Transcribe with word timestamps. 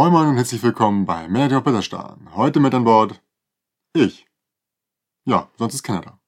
Moin 0.00 0.12
Moin 0.12 0.28
und 0.28 0.36
herzlich 0.36 0.62
willkommen 0.62 1.04
bei 1.04 1.28
Melody 1.28 1.56
auf 1.56 1.62
Betterstarn. 1.62 2.34
Heute 2.34 2.58
mit 2.58 2.72
an 2.72 2.84
Bord 2.84 3.22
ich. 3.92 4.26
Ja, 5.26 5.50
sonst 5.58 5.74
ist 5.74 5.82
keiner 5.82 6.00
da. 6.00 6.20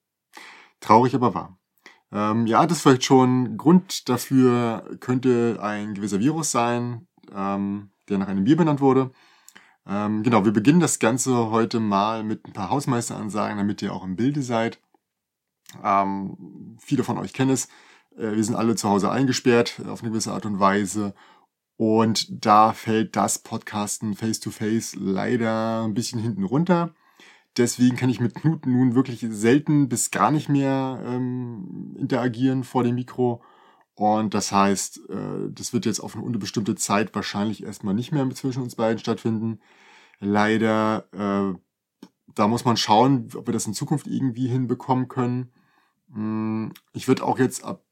Traurig, 0.80 1.14
aber 1.14 1.32
wahr. 1.32 1.58
Ähm, 2.12 2.46
ja, 2.46 2.66
das 2.66 2.76
ist 2.76 2.82
vielleicht 2.82 3.04
schon 3.04 3.56
Grund 3.56 4.10
dafür 4.10 4.98
könnte 5.00 5.58
ein 5.62 5.94
gewisser 5.94 6.20
Virus 6.20 6.50
sein, 6.50 7.08
ähm, 7.34 7.92
der 8.10 8.18
nach 8.18 8.28
einem 8.28 8.44
Bier 8.44 8.58
benannt 8.58 8.82
wurde. 8.82 9.10
Ähm, 9.86 10.22
genau, 10.22 10.44
wir 10.44 10.52
beginnen 10.52 10.80
das 10.80 10.98
Ganze 10.98 11.50
heute 11.50 11.80
mal 11.80 12.24
mit 12.24 12.46
ein 12.46 12.52
paar 12.52 12.68
Hausmeisteransagen, 12.68 13.56
damit 13.56 13.80
ihr 13.80 13.94
auch 13.94 14.04
im 14.04 14.16
Bilde 14.16 14.42
seid. 14.42 14.82
Ähm, 15.82 16.76
viele 16.78 17.04
von 17.04 17.16
euch 17.16 17.32
kennen 17.32 17.52
es. 17.52 17.68
Äh, 18.18 18.36
wir 18.36 18.44
sind 18.44 18.54
alle 18.54 18.74
zu 18.74 18.90
Hause 18.90 19.10
eingesperrt 19.10 19.80
auf 19.88 20.02
eine 20.02 20.10
gewisse 20.10 20.34
Art 20.34 20.44
und 20.44 20.60
Weise 20.60 21.14
und 21.82 22.46
da 22.46 22.72
fällt 22.72 23.16
das 23.16 23.40
Podcasten 23.40 24.14
face-to-face 24.14 24.94
-face 24.94 24.96
leider 25.00 25.82
ein 25.82 25.94
bisschen 25.94 26.20
hinten 26.20 26.44
runter. 26.44 26.94
Deswegen 27.56 27.96
kann 27.96 28.08
ich 28.08 28.20
mit 28.20 28.36
Knut 28.36 28.66
nun 28.66 28.94
wirklich 28.94 29.26
selten 29.30 29.88
bis 29.88 30.12
gar 30.12 30.30
nicht 30.30 30.48
mehr 30.48 31.02
ähm, 31.04 31.96
interagieren 31.98 32.62
vor 32.62 32.84
dem 32.84 32.94
Mikro. 32.94 33.42
Und 33.96 34.32
das 34.32 34.52
heißt, 34.52 35.10
äh, 35.10 35.50
das 35.50 35.72
wird 35.72 35.84
jetzt 35.84 35.98
auf 35.98 36.14
eine 36.14 36.24
unbestimmte 36.24 36.76
Zeit 36.76 37.12
wahrscheinlich 37.16 37.64
erstmal 37.64 37.94
nicht 37.94 38.12
mehr 38.12 38.30
zwischen 38.30 38.62
uns 38.62 38.76
beiden 38.76 39.00
stattfinden. 39.00 39.58
Leider, 40.20 41.08
äh, 41.10 41.58
da 42.32 42.46
muss 42.46 42.64
man 42.64 42.76
schauen, 42.76 43.28
ob 43.34 43.48
wir 43.48 43.52
das 43.52 43.66
in 43.66 43.74
Zukunft 43.74 44.06
irgendwie 44.06 44.46
hinbekommen 44.46 45.08
können. 45.08 45.50
Hm, 46.12 46.72
ich 46.92 47.08
würde 47.08 47.24
auch 47.24 47.40
jetzt 47.40 47.64
ab 47.64 47.84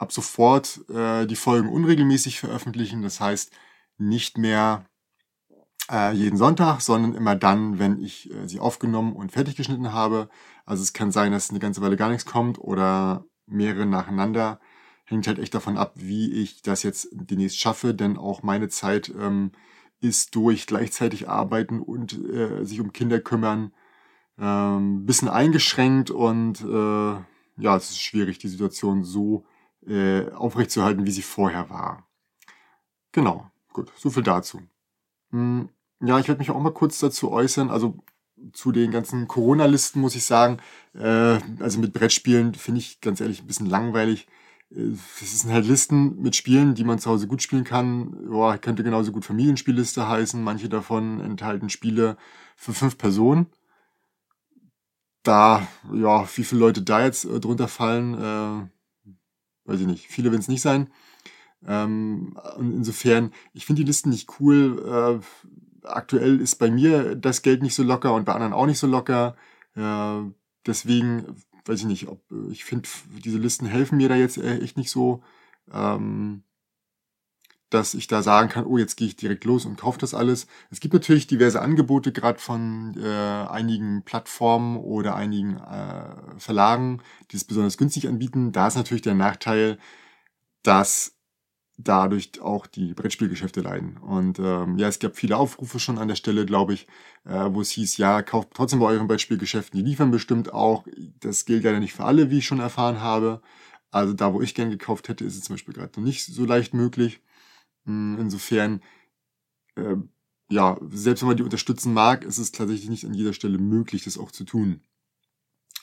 ab 0.00 0.12
sofort 0.12 0.80
äh, 0.88 1.26
die 1.26 1.36
Folgen 1.36 1.68
unregelmäßig 1.68 2.40
veröffentlichen. 2.40 3.02
Das 3.02 3.20
heißt 3.20 3.52
nicht 3.98 4.38
mehr 4.38 4.86
äh, 5.90 6.12
jeden 6.12 6.38
Sonntag, 6.38 6.80
sondern 6.80 7.14
immer 7.14 7.36
dann, 7.36 7.78
wenn 7.78 8.00
ich 8.00 8.32
äh, 8.32 8.48
sie 8.48 8.60
aufgenommen 8.60 9.12
und 9.12 9.32
fertig 9.32 9.56
geschnitten 9.56 9.92
habe. 9.92 10.30
Also 10.64 10.82
es 10.82 10.94
kann 10.94 11.12
sein, 11.12 11.32
dass 11.32 11.50
eine 11.50 11.58
ganze 11.58 11.82
Weile 11.82 11.96
gar 11.96 12.08
nichts 12.08 12.24
kommt 12.24 12.58
oder 12.58 13.26
mehrere 13.46 13.84
nacheinander. 13.84 14.58
Hängt 15.04 15.26
halt 15.26 15.38
echt 15.38 15.54
davon 15.54 15.76
ab, 15.76 15.92
wie 15.96 16.32
ich 16.32 16.62
das 16.62 16.82
jetzt 16.82 17.08
demnächst 17.12 17.58
schaffe, 17.58 17.94
denn 17.94 18.16
auch 18.16 18.42
meine 18.42 18.68
Zeit 18.68 19.12
ähm, 19.18 19.52
ist 20.00 20.34
durch 20.34 20.66
gleichzeitig 20.66 21.28
arbeiten 21.28 21.80
und 21.80 22.18
äh, 22.32 22.64
sich 22.64 22.80
um 22.80 22.92
Kinder 22.92 23.20
kümmern 23.20 23.72
ähm, 24.40 25.04
bisschen 25.04 25.28
eingeschränkt 25.28 26.10
und 26.10 26.62
äh, 26.62 27.62
ja, 27.62 27.76
es 27.76 27.90
ist 27.90 28.00
schwierig, 28.00 28.38
die 28.38 28.48
Situation 28.48 29.04
so 29.04 29.44
äh, 29.86 30.30
aufrechtzuerhalten, 30.30 31.06
wie 31.06 31.10
sie 31.10 31.22
vorher 31.22 31.70
war. 31.70 32.06
Genau, 33.12 33.50
gut, 33.72 33.90
so 33.96 34.10
viel 34.10 34.22
dazu. 34.22 34.60
Hm, 35.30 35.68
ja, 36.00 36.18
ich 36.18 36.28
werde 36.28 36.38
mich 36.38 36.50
auch 36.50 36.60
mal 36.60 36.72
kurz 36.72 36.98
dazu 36.98 37.30
äußern. 37.30 37.70
Also 37.70 37.98
zu 38.52 38.72
den 38.72 38.90
ganzen 38.90 39.28
Corona-Listen 39.28 40.00
muss 40.00 40.14
ich 40.14 40.24
sagen, 40.24 40.58
äh, 40.94 41.38
also 41.60 41.78
mit 41.78 41.92
Brettspielen 41.92 42.54
finde 42.54 42.80
ich 42.80 43.00
ganz 43.00 43.20
ehrlich 43.20 43.42
ein 43.42 43.46
bisschen 43.46 43.66
langweilig. 43.66 44.26
Äh, 44.70 44.92
das 45.20 45.40
sind 45.40 45.52
halt 45.52 45.66
Listen 45.66 46.20
mit 46.22 46.36
Spielen, 46.36 46.74
die 46.74 46.84
man 46.84 46.98
zu 46.98 47.10
Hause 47.10 47.26
gut 47.26 47.42
spielen 47.42 47.64
kann. 47.64 48.28
Boah, 48.28 48.58
könnte 48.58 48.82
genauso 48.82 49.12
gut 49.12 49.24
Familienspielliste 49.24 50.08
heißen. 50.08 50.42
Manche 50.42 50.68
davon 50.68 51.20
enthalten 51.20 51.68
Spiele 51.70 52.16
für 52.56 52.72
fünf 52.72 52.98
Personen. 52.98 53.46
Da, 55.22 55.66
ja, 55.92 56.26
wie 56.36 56.44
viele 56.44 56.60
Leute 56.60 56.82
da 56.82 57.04
jetzt 57.04 57.24
äh, 57.26 57.40
drunter 57.40 57.68
fallen, 57.68 58.14
äh, 58.14 58.68
weiß 59.70 59.80
ich 59.80 59.86
nicht, 59.86 60.08
viele 60.08 60.30
werden 60.30 60.40
es 60.40 60.48
nicht 60.48 60.62
sein. 60.62 60.90
Ähm, 61.66 62.36
und 62.56 62.74
insofern, 62.74 63.32
ich 63.52 63.66
finde 63.66 63.82
die 63.82 63.86
Listen 63.86 64.10
nicht 64.10 64.40
cool. 64.40 65.20
Äh, 65.22 65.86
aktuell 65.86 66.40
ist 66.40 66.56
bei 66.56 66.70
mir 66.70 67.14
das 67.14 67.42
Geld 67.42 67.62
nicht 67.62 67.74
so 67.74 67.82
locker 67.82 68.14
und 68.14 68.24
bei 68.24 68.34
anderen 68.34 68.52
auch 68.52 68.66
nicht 68.66 68.78
so 68.78 68.86
locker. 68.86 69.36
Äh, 69.74 70.22
deswegen, 70.66 71.36
weiß 71.64 71.80
ich 71.80 71.86
nicht, 71.86 72.08
ob 72.08 72.22
ich 72.50 72.64
finde, 72.64 72.88
diese 73.24 73.38
Listen 73.38 73.66
helfen 73.66 73.98
mir 73.98 74.08
da 74.08 74.16
jetzt 74.16 74.38
äh, 74.38 74.58
echt 74.58 74.76
nicht 74.76 74.90
so. 74.90 75.22
Ähm, 75.72 76.42
dass 77.70 77.94
ich 77.94 78.08
da 78.08 78.22
sagen 78.22 78.48
kann, 78.48 78.66
oh, 78.66 78.78
jetzt 78.78 78.96
gehe 78.96 79.08
ich 79.08 79.16
direkt 79.16 79.44
los 79.44 79.64
und 79.64 79.78
kaufe 79.80 79.98
das 79.98 80.12
alles. 80.14 80.46
Es 80.70 80.80
gibt 80.80 80.94
natürlich 80.94 81.26
diverse 81.26 81.62
Angebote, 81.62 82.12
gerade 82.12 82.38
von 82.38 82.94
äh, 83.00 83.06
einigen 83.06 84.02
Plattformen 84.02 84.76
oder 84.76 85.14
einigen 85.14 85.56
äh, 85.56 86.38
Verlagen, 86.38 87.00
die 87.30 87.36
es 87.36 87.44
besonders 87.44 87.78
günstig 87.78 88.08
anbieten. 88.08 88.52
Da 88.52 88.66
ist 88.66 88.76
natürlich 88.76 89.02
der 89.02 89.14
Nachteil, 89.14 89.78
dass 90.62 91.16
dadurch 91.84 92.40
auch 92.40 92.66
die 92.66 92.94
Brettspielgeschäfte 92.94 93.60
leiden. 93.60 93.96
Und 93.98 94.38
ähm, 94.38 94.78
ja, 94.78 94.88
es 94.88 94.98
gab 94.98 95.16
viele 95.16 95.36
Aufrufe 95.36 95.78
schon 95.78 95.98
an 95.98 96.08
der 96.08 96.14
Stelle, 96.16 96.46
glaube 96.46 96.74
ich, 96.74 96.86
äh, 97.24 97.48
wo 97.50 97.60
es 97.60 97.70
hieß, 97.70 97.96
ja, 97.96 98.22
kauft 98.22 98.50
trotzdem 98.54 98.80
bei 98.80 98.86
euren 98.86 99.06
Brettspielgeschäften, 99.06 99.78
die 99.78 99.88
liefern 99.88 100.10
bestimmt 100.10 100.52
auch. 100.52 100.84
Das 101.20 101.44
gilt 101.44 101.64
leider 101.64 101.80
nicht 101.80 101.94
für 101.94 102.04
alle, 102.04 102.30
wie 102.30 102.38
ich 102.38 102.46
schon 102.46 102.60
erfahren 102.60 103.00
habe. 103.00 103.40
Also 103.90 104.12
da, 104.12 104.32
wo 104.34 104.40
ich 104.40 104.54
gern 104.54 104.70
gekauft 104.70 105.08
hätte, 105.08 105.24
ist 105.24 105.36
es 105.36 105.44
zum 105.44 105.54
Beispiel 105.54 105.74
gerade 105.74 105.98
noch 105.98 106.06
nicht 106.06 106.24
so 106.26 106.44
leicht 106.44 106.74
möglich. 106.74 107.20
Hm, 107.90 108.18
insofern, 108.20 108.82
äh, 109.76 109.96
ja, 110.50 110.78
selbst 110.90 111.22
wenn 111.22 111.28
man 111.28 111.36
die 111.36 111.42
unterstützen 111.44 111.92
mag, 111.94 112.24
ist 112.24 112.38
es 112.38 112.52
tatsächlich 112.52 112.88
nicht 112.90 113.04
an 113.06 113.14
jeder 113.14 113.32
Stelle 113.32 113.58
möglich, 113.58 114.04
das 114.04 114.18
auch 114.18 114.30
zu 114.32 114.44
tun. 114.44 114.82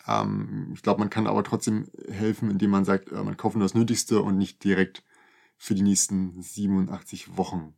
Ähm, 0.08 0.72
ich 0.74 0.82
glaube, 0.84 1.00
man 1.00 1.10
kann 1.10 1.28
aber 1.28 1.44
trotzdem 1.44 1.88
helfen, 2.10 2.50
indem 2.52 2.72
man 2.72 2.86
sagt, 2.86 3.12
äh, 3.12 3.24
man 3.24 3.38
kauft 3.38 3.56
nur 3.56 3.66
das 3.66 3.76
Nötigste 3.76 4.22
und 4.22 4.38
nicht 4.38 4.64
direkt 4.64 5.04
für 5.58 5.76
die 5.76 5.84
nächsten 5.84 6.42
87 6.42 7.38
Wochen. 7.38 7.74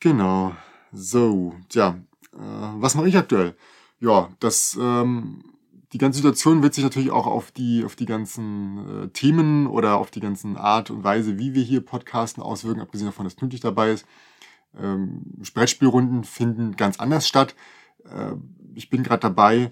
Genau. 0.00 0.54
So, 0.92 1.54
tja, 1.68 2.00
äh, 2.32 2.38
was 2.38 2.94
mache 2.94 3.08
ich 3.08 3.16
aktuell? 3.16 3.56
Ja, 4.00 4.30
das 4.40 4.76
ähm, 4.80 5.49
die 5.92 5.98
ganze 5.98 6.18
Situation 6.18 6.62
wird 6.62 6.74
sich 6.74 6.84
natürlich 6.84 7.10
auch 7.10 7.26
auf 7.26 7.50
die, 7.50 7.84
auf 7.84 7.96
die 7.96 8.06
ganzen 8.06 9.04
äh, 9.04 9.08
Themen 9.08 9.66
oder 9.66 9.96
auf 9.96 10.10
die 10.10 10.20
ganzen 10.20 10.56
Art 10.56 10.90
und 10.90 11.02
Weise, 11.02 11.38
wie 11.38 11.54
wir 11.54 11.62
hier 11.62 11.80
podcasten, 11.80 12.42
auswirken, 12.42 12.80
abgesehen 12.80 13.08
davon, 13.08 13.24
dass 13.24 13.36
Knut 13.36 13.64
dabei 13.64 13.92
ist. 13.92 14.06
Ähm, 14.78 15.22
Brettspielrunden 15.52 16.22
finden 16.22 16.76
ganz 16.76 17.00
anders 17.00 17.26
statt. 17.26 17.56
Äh, 18.04 18.34
ich 18.74 18.88
bin 18.88 19.02
gerade 19.02 19.20
dabei, 19.20 19.70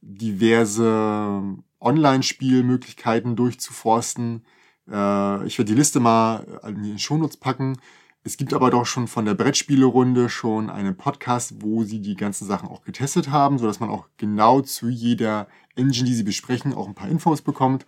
diverse 0.00 1.42
Online-Spielmöglichkeiten 1.78 3.36
durchzuforsten. 3.36 4.44
Äh, 4.90 5.46
ich 5.46 5.58
werde 5.58 5.72
die 5.72 5.78
Liste 5.78 6.00
mal 6.00 6.60
in 6.66 6.82
die 6.82 6.98
Shownotes 6.98 7.36
packen. 7.36 7.76
Es 8.22 8.36
gibt 8.36 8.52
aber 8.52 8.70
doch 8.70 8.84
schon 8.84 9.08
von 9.08 9.24
der 9.24 9.32
Brettspielerunde 9.32 10.28
schon 10.28 10.68
einen 10.68 10.94
Podcast, 10.94 11.62
wo 11.62 11.84
sie 11.84 12.02
die 12.02 12.16
ganzen 12.16 12.46
Sachen 12.46 12.68
auch 12.68 12.84
getestet 12.84 13.30
haben, 13.30 13.58
so 13.58 13.66
dass 13.66 13.80
man 13.80 13.88
auch 13.88 14.08
genau 14.18 14.60
zu 14.60 14.90
jeder 14.90 15.48
Engine, 15.74 16.06
die 16.06 16.14
sie 16.14 16.22
besprechen, 16.22 16.74
auch 16.74 16.86
ein 16.86 16.94
paar 16.94 17.08
Infos 17.08 17.40
bekommt. 17.40 17.86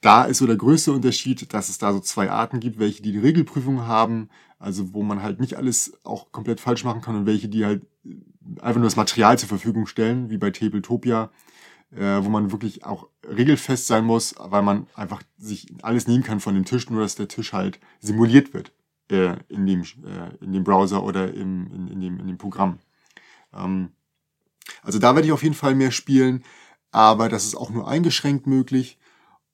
Da 0.00 0.24
ist 0.24 0.38
so 0.38 0.46
der 0.46 0.56
größte 0.56 0.92
Unterschied, 0.92 1.52
dass 1.52 1.68
es 1.68 1.78
da 1.78 1.92
so 1.92 1.98
zwei 1.98 2.30
Arten 2.30 2.60
gibt, 2.60 2.78
welche 2.78 3.02
die 3.02 3.10
die 3.10 3.18
Regelprüfung 3.18 3.84
haben, 3.84 4.28
also 4.60 4.94
wo 4.94 5.02
man 5.02 5.22
halt 5.22 5.40
nicht 5.40 5.56
alles 5.56 5.98
auch 6.04 6.30
komplett 6.30 6.60
falsch 6.60 6.84
machen 6.84 7.00
kann 7.00 7.16
und 7.16 7.26
welche 7.26 7.48
die 7.48 7.64
halt 7.64 7.84
einfach 8.60 8.78
nur 8.78 8.86
das 8.86 8.96
Material 8.96 9.38
zur 9.40 9.48
Verfügung 9.48 9.86
stellen, 9.86 10.30
wie 10.30 10.38
bei 10.38 10.52
Tabletopia, 10.52 11.32
äh, 11.90 12.22
wo 12.22 12.28
man 12.28 12.52
wirklich 12.52 12.84
auch 12.84 13.08
regelfest 13.28 13.88
sein 13.88 14.04
muss, 14.04 14.36
weil 14.38 14.62
man 14.62 14.86
einfach 14.94 15.22
sich 15.36 15.66
alles 15.82 16.06
nehmen 16.06 16.22
kann 16.22 16.38
von 16.38 16.54
dem 16.54 16.64
Tisch, 16.64 16.88
nur 16.90 17.00
dass 17.00 17.16
der 17.16 17.26
Tisch 17.26 17.52
halt 17.52 17.80
simuliert 17.98 18.54
wird 18.54 18.72
äh, 19.12 19.36
in, 19.48 19.66
dem, 19.66 19.82
äh, 19.82 20.44
in 20.44 20.52
dem 20.52 20.64
Browser 20.64 21.02
oder 21.02 21.32
im, 21.32 21.66
in, 21.72 21.88
in, 21.88 22.00
dem, 22.00 22.20
in 22.20 22.26
dem 22.26 22.38
Programm. 22.38 22.78
Ähm, 23.54 23.90
also 24.82 24.98
da 24.98 25.14
werde 25.14 25.26
ich 25.26 25.32
auf 25.32 25.42
jeden 25.42 25.54
Fall 25.54 25.74
mehr 25.74 25.90
spielen, 25.90 26.44
aber 26.90 27.28
das 27.28 27.44
ist 27.44 27.56
auch 27.56 27.70
nur 27.70 27.88
eingeschränkt 27.88 28.46
möglich. 28.46 28.98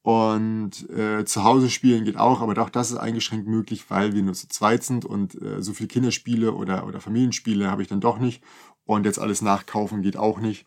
Und 0.02 0.88
äh, 0.88 1.25
zu 1.25 1.44
Hause 1.44 1.69
spielen 1.69 2.05
geht 2.05 2.16
auch, 2.16 2.40
aber 2.40 2.60
auch 2.62 2.70
das 2.70 2.90
ist 2.90 2.96
eingeschränkt 2.96 3.46
möglich, 3.46 3.90
weil 3.90 4.14
wir 4.14 4.22
nur 4.22 4.32
zu 4.34 4.49
zweit 4.49 4.82
sind 4.82 5.05
und 5.05 5.40
äh, 5.43 5.62
so 5.62 5.75
viele 5.75 5.88
Kinderspiele 5.88 6.55
oder, 6.55 6.87
oder 6.87 7.00
Familienspiele 7.00 7.70
habe 7.70 7.82
ich 7.82 7.88
dann 7.88 8.00
doch 8.00 8.19
nicht. 8.19 8.43
Und 8.84 9.05
jetzt 9.05 9.19
alles 9.19 9.43
nachkaufen 9.43 10.00
geht 10.00 10.16
auch 10.16 10.38
nicht. 10.38 10.66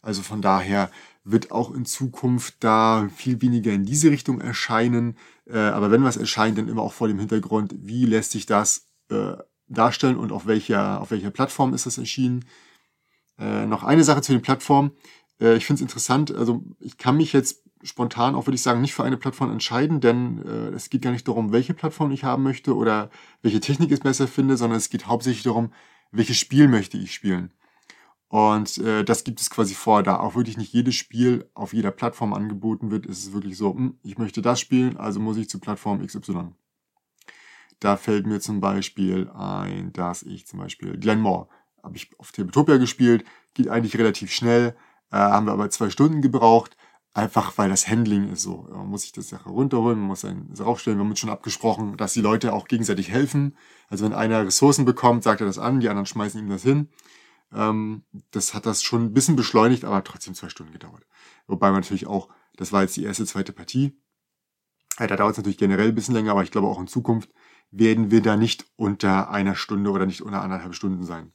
Also 0.00 0.22
von 0.22 0.42
daher 0.42 0.90
wird 1.30 1.50
auch 1.50 1.74
in 1.74 1.84
Zukunft 1.84 2.56
da 2.60 3.08
viel 3.14 3.42
weniger 3.42 3.72
in 3.72 3.84
diese 3.84 4.10
Richtung 4.10 4.40
erscheinen. 4.40 5.16
Äh, 5.46 5.58
aber 5.58 5.90
wenn 5.90 6.04
was 6.04 6.16
erscheint, 6.16 6.58
dann 6.58 6.68
immer 6.68 6.82
auch 6.82 6.92
vor 6.92 7.08
dem 7.08 7.18
Hintergrund, 7.18 7.74
wie 7.78 8.06
lässt 8.06 8.32
sich 8.32 8.46
das 8.46 8.86
äh, 9.10 9.34
darstellen 9.68 10.16
und 10.16 10.32
auf 10.32 10.46
welcher, 10.46 11.00
auf 11.00 11.10
welcher 11.10 11.30
Plattform 11.30 11.74
ist 11.74 11.86
das 11.86 11.98
erschienen. 11.98 12.44
Äh, 13.38 13.66
noch 13.66 13.84
eine 13.84 14.04
Sache 14.04 14.22
zu 14.22 14.32
den 14.32 14.42
Plattformen. 14.42 14.92
Äh, 15.40 15.56
ich 15.56 15.66
finde 15.66 15.78
es 15.78 15.82
interessant, 15.82 16.34
also 16.34 16.64
ich 16.80 16.96
kann 16.96 17.16
mich 17.16 17.32
jetzt 17.32 17.62
spontan 17.82 18.34
auch, 18.34 18.46
würde 18.46 18.56
ich 18.56 18.62
sagen, 18.62 18.80
nicht 18.80 18.94
für 18.94 19.04
eine 19.04 19.16
Plattform 19.16 19.52
entscheiden, 19.52 20.00
denn 20.00 20.42
äh, 20.44 20.74
es 20.74 20.90
geht 20.90 21.02
gar 21.02 21.12
nicht 21.12 21.28
darum, 21.28 21.52
welche 21.52 21.74
Plattform 21.74 22.10
ich 22.10 22.24
haben 22.24 22.42
möchte 22.42 22.74
oder 22.74 23.10
welche 23.42 23.60
Technik 23.60 23.92
ich 23.92 24.00
besser 24.00 24.26
finde, 24.26 24.56
sondern 24.56 24.78
es 24.78 24.90
geht 24.90 25.06
hauptsächlich 25.06 25.44
darum, 25.44 25.72
welches 26.10 26.38
Spiel 26.38 26.68
möchte 26.68 26.96
ich 26.96 27.12
spielen. 27.14 27.52
Und 28.28 28.76
äh, 28.78 29.04
das 29.04 29.24
gibt 29.24 29.40
es 29.40 29.48
quasi 29.48 29.74
vor, 29.74 30.02
da 30.02 30.20
auch 30.20 30.34
wirklich 30.34 30.58
nicht 30.58 30.72
jedes 30.72 30.94
Spiel 30.94 31.48
auf 31.54 31.72
jeder 31.72 31.90
Plattform 31.90 32.34
angeboten 32.34 32.90
wird, 32.90 33.06
ist 33.06 33.24
es 33.24 33.32
wirklich 33.32 33.56
so, 33.56 33.74
hm, 33.74 33.98
ich 34.02 34.18
möchte 34.18 34.42
das 34.42 34.60
spielen, 34.60 34.98
also 34.98 35.18
muss 35.18 35.38
ich 35.38 35.48
zu 35.48 35.58
Plattform 35.58 36.06
XY. 36.06 36.52
Da 37.80 37.96
fällt 37.96 38.26
mir 38.26 38.40
zum 38.40 38.60
Beispiel 38.60 39.30
ein, 39.30 39.92
dass 39.92 40.22
ich 40.22 40.46
zum 40.46 40.58
Beispiel 40.58 40.98
Glenmore 40.98 41.48
habe 41.82 41.96
ich 41.96 42.10
auf 42.18 42.32
Tabletopia 42.32 42.76
gespielt, 42.76 43.24
geht 43.54 43.68
eigentlich 43.68 43.96
relativ 43.96 44.30
schnell, 44.32 44.76
äh, 45.10 45.16
haben 45.16 45.46
wir 45.46 45.52
aber 45.52 45.70
zwei 45.70 45.88
Stunden 45.88 46.20
gebraucht, 46.20 46.76
einfach 47.14 47.56
weil 47.56 47.70
das 47.70 47.88
Handling 47.88 48.30
ist 48.30 48.42
so. 48.42 48.68
Man 48.70 48.88
muss 48.88 49.02
sich 49.02 49.12
das 49.12 49.28
Sache 49.28 49.48
runterholen, 49.48 49.98
man 49.98 50.08
muss 50.08 50.24
einen 50.24 50.52
draufstellen, 50.54 50.98
wir 50.98 51.04
haben 51.04 51.10
uns 51.10 51.20
schon 51.20 51.30
abgesprochen, 51.30 51.96
dass 51.96 52.12
die 52.12 52.20
Leute 52.20 52.52
auch 52.52 52.68
gegenseitig 52.68 53.10
helfen. 53.10 53.56
Also 53.88 54.04
wenn 54.04 54.12
einer 54.12 54.44
Ressourcen 54.44 54.84
bekommt, 54.84 55.24
sagt 55.24 55.40
er 55.40 55.46
das 55.46 55.58
an, 55.58 55.80
die 55.80 55.88
anderen 55.88 56.06
schmeißen 56.06 56.40
ihm 56.40 56.50
das 56.50 56.62
hin. 56.62 56.88
Ähm, 57.52 58.04
das 58.30 58.54
hat 58.54 58.66
das 58.66 58.82
schon 58.82 59.06
ein 59.06 59.14
bisschen 59.14 59.36
beschleunigt, 59.36 59.84
aber 59.84 60.04
trotzdem 60.04 60.34
zwei 60.34 60.48
Stunden 60.48 60.72
gedauert. 60.72 61.06
Wobei 61.46 61.70
man 61.70 61.80
natürlich 61.80 62.06
auch, 62.06 62.28
das 62.56 62.72
war 62.72 62.82
jetzt 62.82 62.96
die 62.96 63.04
erste, 63.04 63.26
zweite 63.26 63.52
Partie. 63.52 63.98
Ja, 64.98 65.06
da 65.06 65.16
dauert 65.16 65.32
es 65.32 65.38
natürlich 65.38 65.58
generell 65.58 65.88
ein 65.88 65.94
bisschen 65.94 66.14
länger, 66.14 66.32
aber 66.32 66.42
ich 66.42 66.50
glaube 66.50 66.68
auch 66.68 66.80
in 66.80 66.88
Zukunft 66.88 67.30
werden 67.70 68.10
wir 68.10 68.22
da 68.22 68.36
nicht 68.36 68.66
unter 68.76 69.30
einer 69.30 69.54
Stunde 69.54 69.90
oder 69.90 70.06
nicht 70.06 70.22
unter 70.22 70.42
anderthalb 70.42 70.74
Stunden 70.74 71.04
sein. 71.04 71.32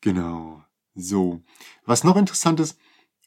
Genau. 0.00 0.64
So. 0.94 1.42
Was 1.84 2.04
noch 2.04 2.16
interessant 2.16 2.60
ist, 2.60 2.78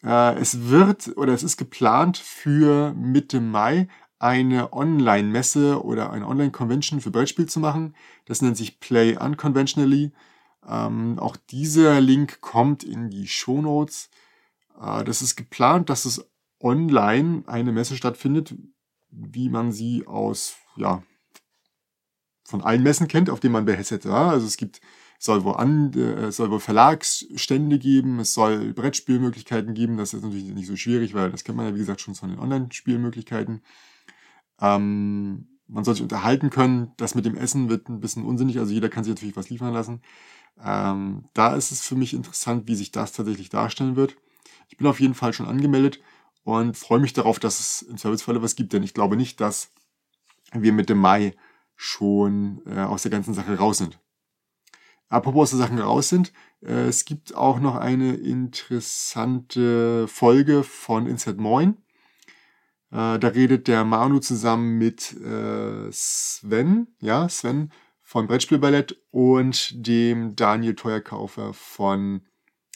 äh, 0.04 0.36
es 0.40 0.70
wird 0.70 1.16
oder 1.18 1.34
es 1.34 1.44
ist 1.44 1.58
geplant 1.58 2.18
für 2.18 2.94
Mitte 2.94 3.42
Mai 3.42 3.88
eine 4.18 4.74
Online-Messe 4.74 5.84
oder 5.84 6.12
eine 6.12 6.28
Online-Convention 6.28 7.00
für 7.00 7.12
Brettspiel 7.12 7.48
zu 7.48 7.60
machen. 7.60 7.96
Das 8.26 8.42
nennt 8.42 8.58
sich 8.58 8.80
Play 8.80 9.18
Unconventionally. 9.18 10.12
Ähm, 10.70 11.18
auch 11.20 11.36
dieser 11.36 12.00
Link 12.00 12.42
kommt 12.42 12.84
in 12.84 13.10
die 13.10 13.28
Show 13.28 13.62
Notes. 13.62 14.10
Äh, 14.80 15.04
das 15.04 15.22
ist 15.22 15.36
geplant, 15.36 15.90
dass 15.90 16.06
es 16.06 16.30
online 16.60 17.44
eine 17.48 17.72
Messe 17.72 17.96
stattfindet, 17.96 18.56
wie 19.10 19.50
man 19.50 19.72
sie 19.72 20.06
aus, 20.06 20.56
ja, 20.76 21.04
von 22.44 22.62
allen 22.62 22.84
Messen 22.84 23.08
kennt, 23.08 23.30
auf 23.30 23.40
denen 23.40 23.54
man 23.54 23.66
behetzt 23.66 24.06
war. 24.06 24.32
Also 24.32 24.46
es 24.46 24.58
gibt, 24.58 24.82
soll 25.18 25.44
wohl 25.44 25.56
an, 25.56 25.94
äh, 25.94 26.32
soll 26.32 26.52
wohl 26.52 26.60
Verlagsstände 26.60 27.80
geben, 27.80 28.20
es 28.20 28.34
soll 28.34 28.74
Brettspielmöglichkeiten 28.74 29.74
geben. 29.74 29.98
Das 29.98 30.14
ist 30.14 30.24
natürlich 30.24 30.46
nicht 30.54 30.68
so 30.68 30.76
schwierig, 30.76 31.14
weil 31.14 31.32
das 31.32 31.44
kennt 31.44 31.58
man 31.58 31.68
ja, 31.68 31.76
wie 31.76 31.80
gesagt, 31.80 32.02
schon 32.02 32.16
von 32.16 32.30
den 32.30 32.40
Online-Spielmöglichkeiten. 32.40 33.62
Ähm, 34.62 35.48
man 35.70 35.84
soll 35.84 35.96
sich 35.96 36.04
unterhalten 36.04 36.50
können. 36.50 36.92
Das 36.98 37.16
mit 37.16 37.26
dem 37.26 37.38
Essen 37.38 37.70
wird 37.70 37.90
ein 37.90 38.00
bisschen 38.00 38.26
unsinnig. 38.26 38.60
Also 38.60 38.74
jeder 38.74 38.90
kann 38.90 39.04
sich 39.04 39.14
natürlich 39.14 39.38
was 39.38 39.50
liefern 39.50 39.74
lassen. 39.74 40.02
Ähm, 40.62 41.24
da 41.34 41.56
ist 41.56 41.72
es 41.72 41.82
für 41.82 41.96
mich 41.96 42.14
interessant, 42.14 42.68
wie 42.68 42.76
sich 42.76 42.92
das 42.92 43.14
tatsächlich 43.14 43.50
darstellen 43.50 43.96
wird. 43.96 44.18
Ich 44.68 44.78
bin 44.78 44.88
auf 44.88 45.00
jeden 45.00 45.14
Fall 45.14 45.32
schon 45.34 45.48
angemeldet 45.48 46.00
und 46.44 46.76
freue 46.76 47.00
mich 47.00 47.14
darauf, 47.14 47.40
dass 47.40 47.60
es 47.60 47.82
im 47.84 47.98
Servicefalle 47.98 48.42
was 48.42 48.56
gibt, 48.56 48.74
denn 48.74 48.84
ich 48.84 48.94
glaube 48.94 49.16
nicht, 49.16 49.40
dass 49.40 49.72
wir 50.52 50.74
Mitte 50.74 50.96
Mai 50.96 51.36
schon 51.76 52.62
äh, 52.66 52.80
aus 52.82 53.04
der 53.04 53.12
ganzen 53.12 53.34
Sache 53.34 53.58
raus 53.58 53.78
sind. 53.78 54.00
Apropos 55.08 55.44
aus 55.54 55.58
der 55.58 55.68
Sache 55.68 55.82
raus 55.82 56.10
sind, 56.10 56.34
äh, 56.62 56.88
es 56.88 57.06
gibt 57.06 57.36
auch 57.36 57.60
noch 57.60 57.76
eine 57.76 58.16
interessante 58.16 60.08
Folge 60.08 60.64
von 60.64 61.08
Inside 61.08 61.42
Moin. 61.42 61.78
Äh, 62.92 63.20
da 63.20 63.28
redet 63.28 63.68
der 63.68 63.84
Manu 63.86 64.20
zusammen 64.20 64.78
mit 64.78 65.14
äh, 65.22 65.92
Sven, 65.92 66.88
ja, 67.00 67.30
Sven 67.30 67.72
von 68.02 68.28
Brettspielballett 68.28 69.00
und 69.12 69.86
dem 69.88 70.36
Daniel 70.36 70.76
Teuerkaufer 70.76 71.54
von 71.54 72.22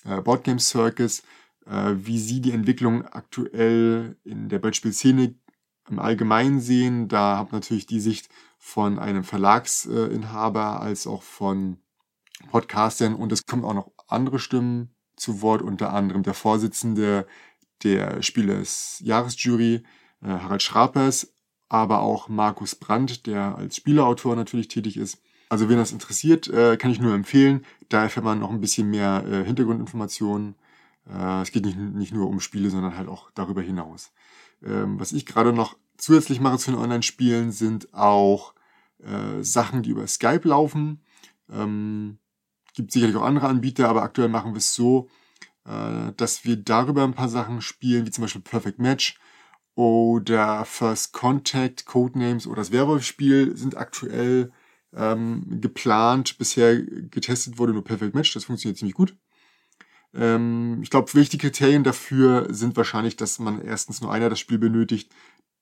äh, 0.06 0.22
Boardgame 0.22 0.60
Circus, 0.60 1.24
äh, 1.66 1.94
wie 1.96 2.20
sie 2.20 2.42
die 2.42 2.52
Entwicklung 2.52 3.06
aktuell 3.06 4.18
in 4.24 4.50
der 4.50 4.60
Brettspielszene 4.60 5.36
im 5.90 6.00
Allgemeinen 6.00 6.60
sehen. 6.62 7.08
Da 7.08 7.38
habt 7.38 7.52
natürlich 7.52 7.88
die 7.88 8.00
Sicht 8.00 8.30
von 8.60 9.00
einem 9.00 9.24
Verlagsinhaber 9.24 10.80
als 10.82 11.08
auch 11.08 11.24
von 11.24 11.78
Podcastern 12.52 13.16
und 13.16 13.32
es 13.32 13.46
kommen 13.46 13.66
auch 13.66 13.74
noch 13.74 13.92
andere 14.08 14.40
Stimmen 14.40 14.96
zu 15.16 15.42
Wort, 15.42 15.62
unter 15.62 15.94
anderem 15.94 16.24
der 16.24 16.34
Vorsitzende 16.34 17.28
der 17.84 18.22
Spielers 18.22 19.00
Jahresjury, 19.04 19.84
Harald 20.28 20.64
Schrapers, 20.64 21.34
aber 21.70 22.02
auch 22.02 22.30
Markus 22.30 22.76
Brandt, 22.76 23.26
der 23.26 23.58
als 23.58 23.78
Spieleautor 23.78 24.36
natürlich 24.36 24.68
tätig 24.68 24.98
ist. 24.98 25.22
Also 25.50 25.70
wen 25.70 25.78
das 25.78 25.92
interessiert, 25.92 26.48
äh, 26.48 26.78
kann 26.78 26.92
ich 26.92 27.00
nur 27.00 27.14
empfehlen. 27.14 27.66
Da 27.90 28.04
erfährt 28.04 28.26
man 28.26 28.40
noch 28.40 28.50
ein 28.50 28.62
bisschen 28.62 28.90
mehr 28.90 29.24
äh, 29.28 29.44
Hintergrundinformationen. 29.44 30.56
Äh, 31.08 31.42
es 31.42 31.52
geht 31.52 31.66
nicht, 31.66 31.78
nicht 31.78 32.14
nur 32.14 32.28
um 32.28 32.40
Spiele, 32.40 32.70
sondern 32.70 32.98
halt 32.98 33.08
auch 33.08 33.30
darüber 33.36 33.62
hinaus. 33.62 34.12
Ähm, 34.64 35.00
was 35.00 35.12
ich 35.12 35.26
gerade 35.26 35.54
noch 35.54 35.78
zusätzlich 35.98 36.40
mache 36.40 36.58
zu 36.58 36.72
den 36.72 36.80
Online-Spielen, 36.80 37.52
sind 37.52 37.94
auch 37.94 38.54
äh, 39.00 39.44
Sachen, 39.44 39.84
die 39.84 39.92
über 39.92 40.08
Skype 40.08 40.48
laufen. 40.48 41.02
Ähm, 41.52 42.18
gibt 42.74 42.92
sicherlich 42.92 43.16
auch 43.16 43.24
andere 43.24 43.48
Anbieter, 43.48 43.90
aber 43.90 44.02
aktuell 44.02 44.30
machen 44.30 44.54
wir 44.54 44.58
es 44.58 44.74
so, 44.74 45.10
äh, 45.66 46.12
dass 46.18 46.46
wir 46.46 46.56
darüber 46.56 47.04
ein 47.04 47.14
paar 47.14 47.30
Sachen 47.30 47.62
spielen, 47.62 48.06
wie 48.06 48.12
zum 48.12 48.24
Beispiel 48.24 48.42
Perfect 48.42 48.80
Match 48.80 49.20
oder 49.76 50.66
First 50.66 51.14
Contact, 51.14 51.86
Codenames 51.86 52.48
oder 52.48 52.58
das 52.58 52.72
Werwolf-Spiel 52.72 53.58
sind 53.58 53.76
aktuell 53.78 54.52
ähm, 54.96 55.62
geplant. 55.62 56.38
Bisher 56.38 56.82
getestet 56.82 57.58
wurde 57.58 57.74
nur 57.74 57.84
Perfect 57.84 58.16
Match, 58.16 58.34
das 58.34 58.46
funktioniert 58.46 58.78
ziemlich 58.78 58.96
gut. 58.96 59.16
Ähm, 60.14 60.80
ich 60.82 60.90
glaube, 60.90 61.14
wichtige 61.14 61.48
Kriterien 61.48 61.84
dafür 61.84 62.48
sind 62.54 62.78
wahrscheinlich, 62.78 63.16
dass 63.16 63.40
man 63.40 63.62
erstens 63.62 64.02
nur 64.02 64.12
einer 64.12 64.30
das 64.30 64.40
Spiel 64.40 64.60
benötigt. 64.60 65.12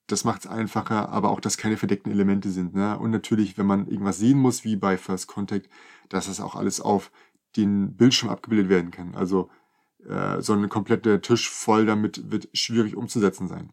Das 0.08 0.24
macht 0.24 0.44
es 0.44 0.50
einfacher, 0.50 1.08
aber 1.08 1.30
auch, 1.30 1.40
dass 1.40 1.56
keine 1.56 1.76
verdeckten 1.76 2.12
Elemente 2.12 2.50
sind. 2.50 2.74
Ne? 2.74 2.98
Und 2.98 3.10
natürlich, 3.12 3.56
wenn 3.56 3.66
man 3.66 3.86
irgendwas 3.86 4.18
sehen 4.18 4.38
muss, 4.38 4.64
wie 4.64 4.76
bei 4.76 4.98
First 4.98 5.26
Contact, 5.28 5.70
dass 6.08 6.26
das 6.26 6.40
auch 6.40 6.54
alles 6.54 6.80
auf 6.80 7.10
den 7.56 7.96
Bildschirm 7.96 8.30
abgebildet 8.30 8.68
werden 8.68 8.90
kann. 8.90 9.14
Also 9.14 9.50
äh, 10.06 10.40
so 10.40 10.52
ein 10.52 10.68
kompletter 10.68 11.20
Tisch 11.20 11.48
voll 11.48 11.86
damit 11.86 12.30
wird 12.30 12.48
schwierig 12.52 12.96
umzusetzen 12.96 13.48
sein. 13.48 13.72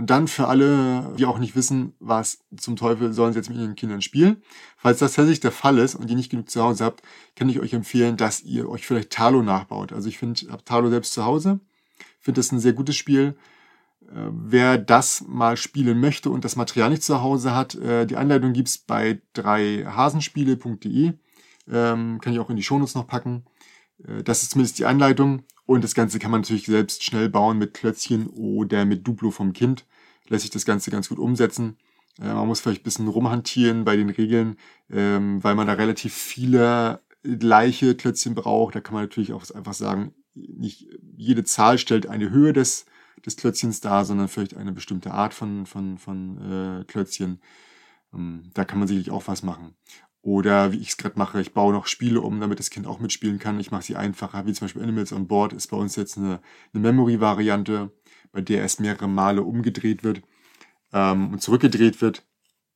Dann 0.00 0.28
für 0.28 0.48
alle, 0.48 1.14
die 1.18 1.26
auch 1.26 1.38
nicht 1.38 1.56
wissen, 1.56 1.94
was 2.00 2.38
zum 2.56 2.76
Teufel 2.76 3.12
sollen 3.12 3.32
sie 3.32 3.38
jetzt 3.38 3.48
mit 3.48 3.58
ihren 3.58 3.74
Kindern 3.74 4.00
spielen. 4.00 4.42
Falls 4.76 4.98
das 4.98 5.14
tatsächlich 5.14 5.40
der 5.40 5.52
Fall 5.52 5.78
ist 5.78 5.94
und 5.94 6.08
ihr 6.08 6.16
nicht 6.16 6.30
genug 6.30 6.50
zu 6.50 6.62
Hause 6.62 6.84
habt, 6.84 7.02
kann 7.36 7.48
ich 7.48 7.60
euch 7.60 7.72
empfehlen, 7.72 8.16
dass 8.16 8.42
ihr 8.42 8.68
euch 8.68 8.86
vielleicht 8.86 9.10
Talo 9.10 9.42
nachbaut. 9.42 9.92
Also 9.92 10.08
ich 10.08 10.18
finde, 10.18 10.50
habe 10.50 10.64
Talo 10.64 10.88
selbst 10.90 11.12
zu 11.12 11.24
Hause. 11.24 11.60
Finde 12.20 12.38
das 12.38 12.52
ein 12.52 12.60
sehr 12.60 12.72
gutes 12.72 12.96
Spiel. 12.96 13.36
Äh, 14.08 14.30
wer 14.30 14.78
das 14.78 15.24
mal 15.26 15.56
spielen 15.56 16.00
möchte 16.00 16.30
und 16.30 16.44
das 16.44 16.56
Material 16.56 16.90
nicht 16.90 17.02
zu 17.02 17.22
Hause 17.22 17.54
hat, 17.54 17.74
äh, 17.74 18.06
die 18.06 18.16
Anleitung 18.16 18.52
gibt's 18.52 18.78
bei 18.78 19.20
3hasenspiele.de. 19.36 21.12
Ähm, 21.70 22.20
kann 22.20 22.32
ich 22.32 22.38
auch 22.40 22.50
in 22.50 22.56
die 22.56 22.62
Shownotes 22.62 22.94
noch 22.94 23.06
packen. 23.06 23.44
Äh, 24.06 24.22
das 24.22 24.42
ist 24.42 24.52
zumindest 24.52 24.78
die 24.78 24.86
Anleitung. 24.86 25.44
Und 25.66 25.84
das 25.84 25.94
Ganze 25.94 26.18
kann 26.18 26.30
man 26.30 26.40
natürlich 26.40 26.66
selbst 26.66 27.04
schnell 27.04 27.28
bauen 27.28 27.58
mit 27.58 27.74
Klötzchen 27.74 28.26
oder 28.26 28.84
mit 28.84 29.06
Duplo 29.06 29.30
vom 29.30 29.52
Kind. 29.52 29.86
Lässt 30.28 30.42
sich 30.42 30.50
das 30.50 30.64
Ganze 30.64 30.90
ganz 30.90 31.08
gut 31.08 31.18
umsetzen. 31.18 31.76
Äh, 32.20 32.32
man 32.32 32.46
muss 32.46 32.60
vielleicht 32.60 32.82
ein 32.82 32.84
bisschen 32.84 33.08
rumhantieren 33.08 33.84
bei 33.84 33.96
den 33.96 34.10
Regeln, 34.10 34.56
ähm, 34.90 35.42
weil 35.42 35.54
man 35.54 35.66
da 35.66 35.74
relativ 35.74 36.14
viele 36.14 37.00
gleiche 37.22 37.94
Klötzchen 37.94 38.34
braucht. 38.34 38.74
Da 38.74 38.80
kann 38.80 38.94
man 38.94 39.04
natürlich 39.04 39.32
auch 39.32 39.48
einfach 39.50 39.74
sagen, 39.74 40.14
nicht 40.34 40.88
jede 41.16 41.44
Zahl 41.44 41.78
stellt 41.78 42.06
eine 42.06 42.30
Höhe 42.30 42.52
des, 42.52 42.86
des 43.24 43.36
Klötzchens 43.36 43.80
dar, 43.80 44.04
sondern 44.04 44.28
vielleicht 44.28 44.56
eine 44.56 44.72
bestimmte 44.72 45.12
Art 45.12 45.34
von, 45.34 45.66
von, 45.66 45.98
von 45.98 46.80
äh, 46.80 46.84
Klötzchen. 46.84 47.40
Ähm, 48.12 48.50
da 48.54 48.64
kann 48.64 48.78
man 48.78 48.88
sicherlich 48.88 49.10
auch 49.10 49.26
was 49.26 49.42
machen. 49.42 49.74
Oder 50.22 50.70
wie 50.70 50.78
ich 50.78 50.90
es 50.90 50.96
gerade 50.96 51.18
mache, 51.18 51.40
ich 51.40 51.52
baue 51.52 51.72
noch 51.72 51.86
Spiele 51.86 52.20
um, 52.20 52.40
damit 52.40 52.60
das 52.60 52.70
Kind 52.70 52.86
auch 52.86 53.00
mitspielen 53.00 53.40
kann. 53.40 53.58
Ich 53.58 53.72
mache 53.72 53.82
sie 53.82 53.96
einfacher, 53.96 54.46
wie 54.46 54.52
zum 54.52 54.66
Beispiel 54.66 54.82
Animals 54.82 55.12
on 55.12 55.26
Board 55.26 55.52
ist 55.52 55.66
bei 55.66 55.76
uns 55.76 55.96
jetzt 55.96 56.16
eine, 56.16 56.40
eine 56.72 56.80
Memory-Variante, 56.80 57.90
bei 58.30 58.40
der 58.40 58.60
erst 58.60 58.80
mehrere 58.80 59.08
Male 59.08 59.42
umgedreht 59.42 60.04
wird 60.04 60.22
ähm, 60.92 61.32
und 61.32 61.42
zurückgedreht 61.42 62.00
wird. 62.00 62.24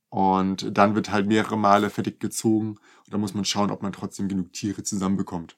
Und 0.08 0.76
dann 0.76 0.96
wird 0.96 1.12
halt 1.12 1.28
mehrere 1.28 1.56
Male 1.56 1.88
fertig 1.88 2.18
gezogen. 2.18 2.70
Und 2.70 3.14
da 3.14 3.18
muss 3.18 3.34
man 3.34 3.44
schauen, 3.44 3.70
ob 3.70 3.82
man 3.82 3.92
trotzdem 3.92 4.28
genug 4.28 4.52
Tiere 4.52 4.82
zusammenbekommt. 4.82 5.56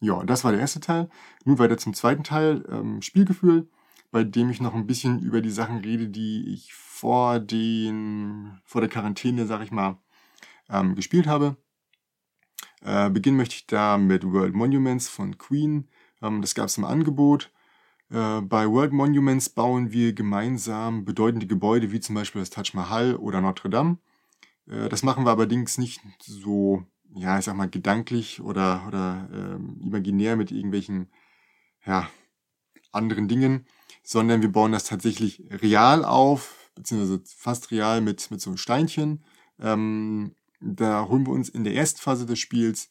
Ja, 0.00 0.24
das 0.24 0.42
war 0.42 0.50
der 0.50 0.60
erste 0.60 0.80
Teil. 0.80 1.10
Nun 1.44 1.58
weiter 1.58 1.78
zum 1.78 1.94
zweiten 1.94 2.24
Teil, 2.24 2.64
ähm, 2.70 3.02
Spielgefühl, 3.02 3.68
bei 4.10 4.24
dem 4.24 4.50
ich 4.50 4.60
noch 4.60 4.74
ein 4.74 4.86
bisschen 4.86 5.20
über 5.22 5.42
die 5.42 5.50
Sachen 5.50 5.78
rede, 5.78 6.08
die 6.08 6.52
ich 6.52 6.72
vor 6.74 7.38
den, 7.38 8.58
vor 8.64 8.80
der 8.80 8.90
Quarantäne, 8.90 9.46
sag 9.46 9.62
ich 9.62 9.70
mal, 9.70 9.98
ähm, 10.70 10.94
gespielt 10.94 11.26
habe. 11.26 11.56
Äh, 12.82 13.10
beginnen 13.10 13.36
möchte 13.36 13.56
ich 13.56 13.66
da 13.66 13.98
mit 13.98 14.24
World 14.24 14.54
Monuments 14.54 15.08
von 15.08 15.36
Queen. 15.38 15.88
Ähm, 16.22 16.40
das 16.40 16.54
gab 16.54 16.66
es 16.66 16.78
im 16.78 16.84
Angebot. 16.84 17.50
Äh, 18.10 18.40
bei 18.40 18.68
World 18.68 18.92
Monuments 18.92 19.48
bauen 19.48 19.92
wir 19.92 20.12
gemeinsam 20.12 21.04
bedeutende 21.04 21.46
Gebäude 21.46 21.92
wie 21.92 22.00
zum 22.00 22.14
Beispiel 22.14 22.40
das 22.40 22.50
Taj 22.50 22.70
Mahal 22.74 23.16
oder 23.16 23.40
Notre 23.40 23.70
Dame. 23.70 23.98
Äh, 24.66 24.88
das 24.88 25.02
machen 25.02 25.24
wir 25.24 25.32
allerdings 25.32 25.78
nicht 25.78 26.00
so, 26.20 26.84
ja, 27.14 27.38
ich 27.38 27.44
sag 27.44 27.56
mal, 27.56 27.68
gedanklich 27.68 28.40
oder, 28.40 28.84
oder 28.88 29.28
äh, 29.32 29.84
imaginär 29.84 30.36
mit 30.36 30.50
irgendwelchen, 30.50 31.08
ja, 31.84 32.08
anderen 32.92 33.28
Dingen, 33.28 33.66
sondern 34.02 34.42
wir 34.42 34.50
bauen 34.50 34.72
das 34.72 34.84
tatsächlich 34.84 35.44
real 35.50 36.04
auf, 36.04 36.70
beziehungsweise 36.74 37.22
fast 37.24 37.70
real 37.70 38.00
mit, 38.00 38.30
mit 38.30 38.40
so 38.40 38.50
einem 38.50 38.56
Steinchen. 38.56 39.22
Ähm, 39.60 40.34
da 40.60 41.08
holen 41.08 41.26
wir 41.26 41.32
uns 41.32 41.48
in 41.48 41.64
der 41.64 41.74
ersten 41.74 42.00
Phase 42.00 42.26
des 42.26 42.38
Spiels 42.38 42.90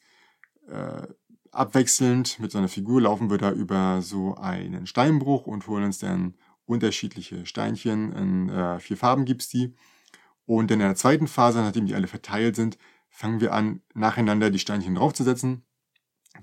äh, 0.68 1.08
abwechselnd 1.52 2.40
mit 2.40 2.52
so 2.52 2.58
einer 2.58 2.68
Figur 2.68 3.02
laufen 3.02 3.30
wir 3.30 3.38
da 3.38 3.52
über 3.52 4.02
so 4.02 4.36
einen 4.36 4.86
Steinbruch 4.86 5.48
und 5.48 5.68
holen 5.68 5.86
uns 5.86 6.00
dann 6.00 6.36
unterschiedliche 6.66 7.46
Steinchen. 7.46 8.12
In 8.14 8.50
äh, 8.50 8.80
vier 8.80 8.98
Farben 8.98 9.26
gibt's 9.26 9.50
die. 9.50 9.76
Und 10.46 10.72
in 10.72 10.80
der 10.80 10.96
zweiten 10.96 11.28
Phase, 11.28 11.60
nachdem 11.60 11.86
die 11.86 11.96
alle 11.96 12.08
verteilt 12.08 12.56
sind, 12.56 12.78
fangen 13.10 13.42
wir 13.42 13.54
an, 13.54 13.82
nacheinander 13.94 14.50
die 14.50 14.60
Steinchen 14.60 14.96
draufzusetzen. 14.96 15.64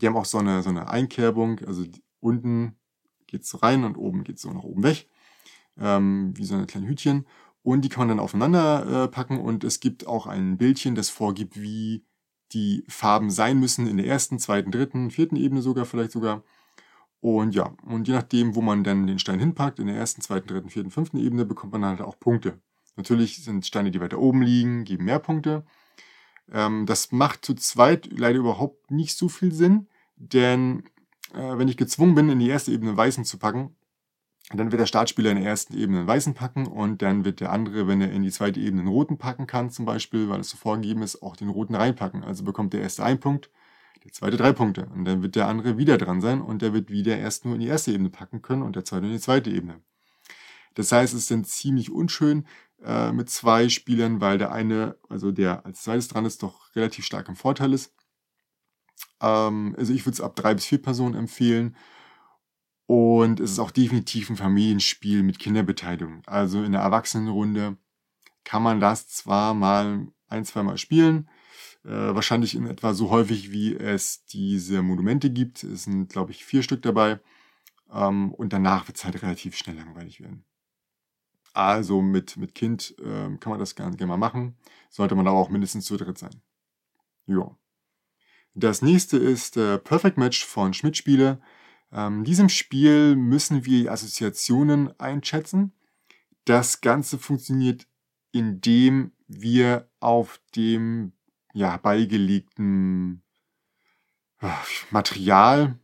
Die 0.00 0.06
haben 0.06 0.16
auch 0.16 0.25
so 0.25 0.38
eine, 0.38 0.62
so 0.62 0.68
eine 0.68 0.88
Einkerbung, 0.88 1.61
also 1.64 1.85
unten 2.21 2.76
geht's 3.26 3.49
so 3.49 3.59
rein 3.59 3.85
und 3.85 3.97
oben 3.97 4.25
geht's 4.25 4.42
so 4.42 4.52
nach 4.52 4.62
oben 4.62 4.83
weg, 4.83 5.09
ähm, 5.78 6.37
wie 6.37 6.45
so 6.45 6.54
eine 6.54 6.66
kleine 6.66 6.88
Hütchen. 6.88 7.26
Und 7.67 7.83
die 7.83 7.89
kann 7.89 8.03
man 8.03 8.17
dann 8.17 8.21
aufeinander 8.21 9.07
äh, 9.07 9.09
packen 9.09 9.41
und 9.41 9.65
es 9.65 9.81
gibt 9.81 10.07
auch 10.07 10.29
ein 10.29 10.57
Bildchen, 10.57 10.95
das 10.95 11.09
vorgibt, 11.11 11.61
wie 11.61 12.05
die 12.53 12.85
Farben 12.87 13.29
sein 13.29 13.59
müssen 13.59 13.89
in 13.89 13.97
der 13.97 14.07
ersten, 14.07 14.39
zweiten, 14.39 14.71
dritten, 14.71 15.11
vierten 15.11 15.35
Ebene 15.35 15.63
sogar, 15.63 15.85
vielleicht 15.85 16.13
sogar. 16.13 16.45
Und 17.19 17.57
ja, 17.57 17.75
und 17.85 18.07
je 18.07 18.15
nachdem, 18.15 18.55
wo 18.55 18.63
man 18.63 18.85
dann 18.85 19.09
den 19.09 19.19
Stein 19.19 19.41
hinpackt, 19.41 19.81
in 19.81 19.89
der 19.89 19.97
ersten, 19.97 20.21
zweiten, 20.21 20.47
dritten, 20.47 20.71
vierten, 20.71 20.93
fünften 20.93 21.19
Ebene, 21.19 21.45
bekommt 21.45 21.73
man 21.73 21.85
halt 21.85 22.03
auch 22.03 22.21
Punkte. 22.21 22.61
Natürlich 22.95 23.43
sind 23.43 23.67
Steine, 23.67 23.91
die 23.91 24.01
weiter 24.01 24.21
oben 24.21 24.43
liegen, 24.43 24.85
geben 24.85 25.05
mehr 25.05 25.19
Punkte. 25.19 25.65
Ähm, 26.53 26.87
das 26.87 27.11
macht 27.11 27.45
zu 27.45 27.55
zweit 27.55 28.09
leider 28.17 28.39
überhaupt 28.39 28.93
nicht 28.93 29.19
so 29.19 29.29
viel 29.29 29.51
Sinn, 29.51 29.89
denn 30.15 30.85
äh, 31.35 31.59
wenn 31.59 31.67
ich 31.67 31.77
gezwungen 31.77 32.15
bin, 32.15 32.29
in 32.29 32.39
die 32.39 32.49
erste 32.49 32.71
Ebene 32.71 32.97
Weißen 32.97 33.25
zu 33.25 33.39
packen, 33.39 33.75
dann 34.53 34.71
wird 34.71 34.81
der 34.81 34.87
Startspieler 34.87 35.31
in 35.31 35.38
der 35.38 35.47
ersten 35.47 35.76
Ebene 35.76 35.99
einen 35.99 36.09
Weißen 36.09 36.35
packen 36.35 36.67
und 36.67 37.03
dann 37.03 37.25
wird 37.25 37.41
der 37.41 37.50
andere, 37.50 37.88
wenn 37.88 38.00
er 38.00 38.12
in 38.12 38.23
die 38.23 38.31
zweite 38.31 38.61
Ebene 38.61 38.83
einen 38.83 38.91
Roten 38.91 39.19
packen 39.19 39.47
kann, 39.49 39.71
zum 39.71 39.85
Beispiel, 39.85 40.29
weil 40.29 40.41
es 40.41 40.50
so 40.50 40.57
vorgegeben 40.57 41.03
ist, 41.03 41.21
auch 41.23 41.37
den 41.37 41.49
Roten 41.49 41.75
reinpacken. 41.75 42.23
Also 42.23 42.45
bekommt 42.45 42.73
der 42.73 42.83
erste 42.83 43.03
einen 43.03 43.19
Punkt, 43.19 43.50
der 44.05 44.12
zweite 44.12 44.37
drei 44.37 44.53
Punkte. 44.53 44.87
Und 44.95 45.05
dann 45.05 45.23
wird 45.23 45.35
der 45.35 45.49
andere 45.49 45.79
wieder 45.79 45.99
dran 45.99 46.21
sein 46.21 46.41
und 46.41 46.62
der 46.62 46.73
wird 46.73 46.91
wieder 46.91 47.19
erst 47.19 47.45
nur 47.45 47.55
in 47.55 47.61
die 47.61 47.67
erste 47.67 47.91
Ebene 47.93 48.11
packen 48.11 48.41
können 48.41 48.62
und 48.62 48.76
der 48.76 48.85
zweite 48.85 49.07
in 49.07 49.12
die 49.12 49.21
zweite 49.21 49.50
Ebene. 49.50 49.81
Das 50.75 50.93
heißt, 50.93 51.12
es 51.15 51.23
ist 51.23 51.31
dann 51.33 51.45
ziemlich 51.45 51.91
unschön 51.91 52.47
äh, 52.85 53.11
mit 53.11 53.29
zwei 53.31 53.69
Spielern, 53.69 54.21
weil 54.21 54.38
der 54.38 54.53
eine, 54.53 54.97
also 55.09 55.33
der 55.33 55.67
als 55.67 55.83
zweites 55.83 56.07
dran 56.07 56.25
ist, 56.25 56.43
doch 56.45 56.75
relativ 56.76 57.05
stark 57.05 57.29
im 57.29 57.35
Vorteil 57.35 57.73
ist. 57.73 57.95
Ähm, 59.21 59.75
also 59.76 59.93
ich 59.93 60.07
würde 60.07 60.15
es 60.15 60.21
ab 60.21 60.37
drei 60.37 60.55
bis 60.55 60.67
vier 60.67 60.81
Personen 60.81 61.15
empfehlen. 61.15 61.76
Und 62.87 63.40
es 63.40 63.50
ist 63.52 63.59
auch 63.59 63.73
definitiv 63.73 64.31
ein 64.31 64.37
Familienspiel 64.37 65.23
mit 65.23 65.38
Kinderbeteiligung. 65.38 66.23
Also 66.26 66.62
in 66.62 66.73
der 66.73 66.83
Erwachsenenrunde 66.83 67.76
kann 68.45 68.62
man 68.62 68.81
das 68.81 69.09
zwar 69.09 69.55
mal 69.55 70.07
ein, 70.28 70.45
zwei 70.45 70.62
Mal 70.62 70.78
spielen, 70.78 71.28
äh, 71.85 71.90
wahrscheinlich 71.90 72.55
in 72.55 72.66
etwa 72.66 72.95
so 72.95 73.11
häufig, 73.11 73.50
wie 73.50 73.75
es 73.75 74.25
diese 74.26 74.83
Monumente 74.83 75.31
gibt. 75.31 75.64
Es 75.64 75.85
sind, 75.85 76.09
glaube 76.09 76.31
ich, 76.31 76.45
vier 76.45 76.62
Stück 76.62 76.83
dabei. 76.83 77.21
Ähm, 77.93 78.33
und 78.33 78.52
danach 78.52 78.87
wird 78.87 78.97
es 78.97 79.05
halt 79.05 79.21
relativ 79.23 79.57
schnell 79.57 79.76
langweilig 79.76 80.21
werden. 80.21 80.45
Also 81.52 82.02
mit, 82.02 82.37
mit 82.37 82.55
Kind 82.55 82.95
äh, 82.99 83.37
kann 83.38 83.50
man 83.50 83.59
das 83.59 83.75
gerne, 83.75 83.97
gerne 83.97 84.11
mal 84.11 84.16
machen. 84.16 84.57
Sollte 84.90 85.14
man 85.14 85.26
aber 85.26 85.38
auch 85.38 85.49
mindestens 85.49 85.87
zu 85.87 85.97
dritt 85.97 86.19
sein. 86.19 86.43
Ja. 87.26 87.57
Das 88.55 88.83
nächste 88.83 89.16
ist 89.16 89.57
äh, 89.57 89.78
Perfect 89.78 90.19
Match 90.19 90.45
von 90.45 90.73
Schmidt 90.75 90.97
Spiele. 90.97 91.33
Ähm, 91.33 91.40
in 91.97 92.25
diesem 92.25 92.49
Spiel 92.49 93.17
müssen 93.17 93.65
wir 93.65 93.91
Assoziationen 93.91 94.99
einschätzen. 95.00 95.73
Das 96.45 96.81
Ganze 96.81 97.19
funktioniert, 97.19 97.87
indem 98.33 99.12
wir 99.29 99.88
auf 100.00 100.41
dem 100.55 101.12
ja, 101.55 101.76
beigelegten 101.79 103.23
äh, 104.41 104.49
Material, 104.91 105.79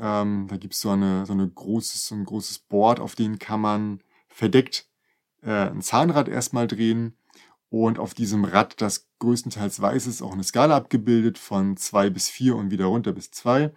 ähm, 0.00 0.46
da 0.48 0.56
gibt 0.56 0.74
es 0.74 0.80
so, 0.80 0.90
eine, 0.90 1.26
so, 1.26 1.32
eine 1.32 1.52
so 1.54 2.14
ein 2.14 2.24
großes 2.24 2.58
Board, 2.60 2.98
auf 2.98 3.14
dem 3.14 3.38
kann 3.38 3.60
man 3.60 4.00
verdeckt 4.28 4.88
äh, 5.42 5.70
ein 5.70 5.82
Zahnrad 5.82 6.28
erstmal 6.28 6.66
drehen 6.66 7.16
und 7.68 7.98
auf 7.98 8.14
diesem 8.14 8.44
Rad, 8.44 8.80
das 8.80 9.08
größtenteils 9.18 9.80
weiß 9.80 10.06
ist, 10.06 10.22
auch 10.22 10.32
eine 10.32 10.44
Skala 10.44 10.76
abgebildet 10.76 11.38
von 11.38 11.76
zwei 11.76 12.10
bis 12.10 12.28
vier 12.28 12.56
und 12.56 12.70
wieder 12.70 12.86
runter 12.86 13.12
bis 13.12 13.30
zwei. 13.30 13.72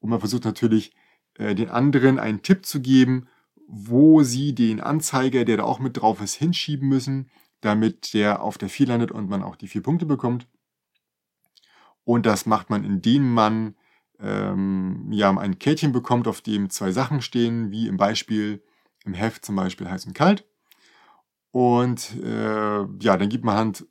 Und 0.00 0.10
man 0.10 0.20
versucht 0.20 0.44
natürlich 0.44 0.92
den 1.38 1.70
anderen 1.70 2.18
einen 2.18 2.42
Tipp 2.42 2.66
zu 2.66 2.80
geben, 2.80 3.28
wo 3.66 4.22
sie 4.22 4.54
den 4.54 4.80
Anzeiger, 4.80 5.44
der 5.44 5.58
da 5.58 5.64
auch 5.64 5.78
mit 5.78 5.98
drauf 5.98 6.20
ist, 6.20 6.34
hinschieben 6.34 6.88
müssen, 6.88 7.30
damit 7.60 8.14
der 8.14 8.42
auf 8.42 8.58
der 8.58 8.68
4 8.68 8.86
landet 8.86 9.10
und 9.12 9.28
man 9.28 9.42
auch 9.42 9.56
die 9.56 9.68
vier 9.68 9.82
Punkte 9.82 10.06
bekommt. 10.06 10.46
Und 12.04 12.24
das 12.24 12.46
macht 12.46 12.70
man, 12.70 12.84
indem 12.84 13.34
man 13.34 13.74
ähm, 14.20 15.08
ja, 15.12 15.30
ein 15.36 15.58
Kärtchen 15.58 15.92
bekommt, 15.92 16.26
auf 16.26 16.40
dem 16.40 16.70
zwei 16.70 16.90
Sachen 16.90 17.20
stehen, 17.20 17.70
wie 17.70 17.86
im 17.86 17.96
Beispiel 17.96 18.62
im 19.04 19.14
Heft 19.14 19.44
zum 19.44 19.56
Beispiel 19.56 19.88
heiß 19.88 20.06
und 20.06 20.14
kalt. 20.14 20.46
Und 21.50 22.16
äh, 22.22 22.80
ja, 23.00 23.16
dann 23.16 23.28
gibt 23.28 23.44
man 23.44 23.56
Hand 23.56 23.86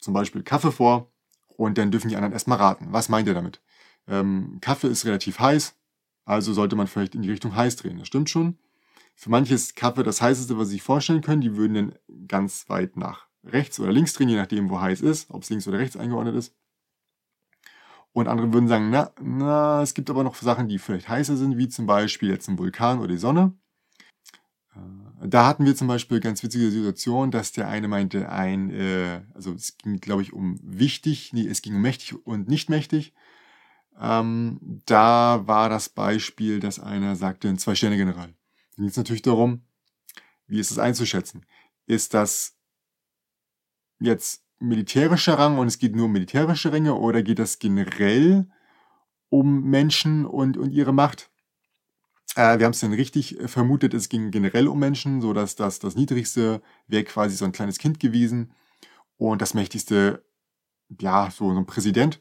zum 0.00 0.14
Beispiel 0.14 0.42
Kaffee 0.42 0.72
vor 0.72 1.12
und 1.56 1.78
dann 1.78 1.90
dürfen 1.90 2.08
die 2.08 2.16
anderen 2.16 2.32
erstmal 2.32 2.58
raten. 2.58 2.88
Was 2.90 3.08
meint 3.08 3.28
ihr 3.28 3.34
damit? 3.34 3.60
Ähm, 4.06 4.58
Kaffee 4.60 4.88
ist 4.88 5.04
relativ 5.04 5.38
heiß, 5.38 5.76
also 6.26 6.52
sollte 6.52 6.76
man 6.76 6.88
vielleicht 6.88 7.14
in 7.14 7.22
die 7.22 7.30
Richtung 7.30 7.56
heiß 7.56 7.76
drehen. 7.76 7.98
Das 7.98 8.08
stimmt 8.08 8.28
schon. 8.28 8.58
Für 9.14 9.30
manche 9.30 9.54
ist 9.54 9.76
Kaffee 9.76 10.02
das 10.02 10.20
heißeste, 10.20 10.58
was 10.58 10.68
sie 10.68 10.74
sich 10.74 10.82
vorstellen 10.82 11.22
können. 11.22 11.40
Die 11.40 11.56
würden 11.56 11.74
dann 11.74 12.28
ganz 12.28 12.68
weit 12.68 12.96
nach 12.98 13.28
rechts 13.44 13.80
oder 13.80 13.92
links 13.92 14.12
drehen, 14.12 14.28
je 14.28 14.36
nachdem, 14.36 14.68
wo 14.68 14.80
heiß 14.80 15.00
ist, 15.00 15.30
ob 15.30 15.42
es 15.42 15.50
links 15.50 15.66
oder 15.66 15.78
rechts 15.78 15.96
eingeordnet 15.96 16.34
ist. 16.34 16.54
Und 18.12 18.28
andere 18.28 18.52
würden 18.52 18.68
sagen, 18.68 18.90
na, 18.90 19.12
na, 19.20 19.82
es 19.82 19.94
gibt 19.94 20.10
aber 20.10 20.24
noch 20.24 20.34
Sachen, 20.34 20.68
die 20.68 20.78
vielleicht 20.78 21.08
heißer 21.08 21.36
sind, 21.36 21.58
wie 21.58 21.68
zum 21.68 21.86
Beispiel 21.86 22.30
jetzt 22.30 22.48
ein 22.48 22.58
Vulkan 22.58 22.98
oder 22.98 23.08
die 23.08 23.18
Sonne. 23.18 23.52
Äh, 24.74 25.28
da 25.28 25.46
hatten 25.46 25.64
wir 25.64 25.76
zum 25.76 25.86
Beispiel 25.86 26.20
ganz 26.20 26.42
witzige 26.42 26.70
Situation, 26.70 27.30
dass 27.30 27.52
der 27.52 27.68
eine 27.68 27.88
meinte, 27.88 28.30
ein, 28.30 28.70
äh, 28.70 29.20
also 29.34 29.52
es 29.52 29.76
ging, 29.78 30.00
glaube 30.00 30.22
ich, 30.22 30.32
um 30.32 30.58
wichtig, 30.62 31.32
nee, 31.34 31.46
es 31.46 31.62
ging 31.62 31.76
um 31.76 31.82
mächtig 31.82 32.26
und 32.26 32.48
nicht 32.48 32.68
mächtig. 32.68 33.14
Ähm, 33.98 34.82
da 34.86 35.46
war 35.46 35.68
das 35.68 35.88
Beispiel, 35.88 36.60
dass 36.60 36.80
einer 36.80 37.16
sagte, 37.16 37.48
ein 37.48 37.58
Zwei-Sterne-General. 37.58 38.34
Dann 38.76 38.84
geht 38.84 38.90
es 38.90 38.96
natürlich 38.96 39.22
darum, 39.22 39.62
wie 40.46 40.60
ist 40.60 40.70
es 40.70 40.78
einzuschätzen? 40.78 41.46
Ist 41.86 42.14
das 42.14 42.56
jetzt 43.98 44.44
militärischer 44.58 45.38
Rang 45.38 45.58
und 45.58 45.66
es 45.66 45.78
geht 45.78 45.94
nur 45.94 46.06
um 46.06 46.12
militärische 46.12 46.72
Ränge 46.72 46.94
oder 46.94 47.22
geht 47.22 47.38
das 47.38 47.58
generell 47.58 48.48
um 49.28 49.64
Menschen 49.64 50.24
und, 50.24 50.56
und 50.56 50.70
ihre 50.70 50.92
Macht? 50.92 51.30
Äh, 52.34 52.58
wir 52.58 52.66
haben 52.66 52.72
es 52.72 52.80
dann 52.80 52.92
richtig 52.92 53.40
äh, 53.40 53.48
vermutet, 53.48 53.94
es 53.94 54.08
ging 54.08 54.30
generell 54.30 54.68
um 54.68 54.78
Menschen, 54.78 55.20
so 55.20 55.32
dass 55.32 55.56
das, 55.56 55.78
das 55.78 55.96
niedrigste 55.96 56.62
wäre 56.86 57.04
quasi 57.04 57.36
so 57.36 57.44
ein 57.44 57.52
kleines 57.52 57.78
Kind 57.78 58.00
gewesen 58.00 58.52
und 59.16 59.42
das 59.42 59.54
mächtigste, 59.54 60.24
ja, 61.00 61.30
so 61.30 61.50
ein 61.50 61.66
Präsident. 61.66 62.20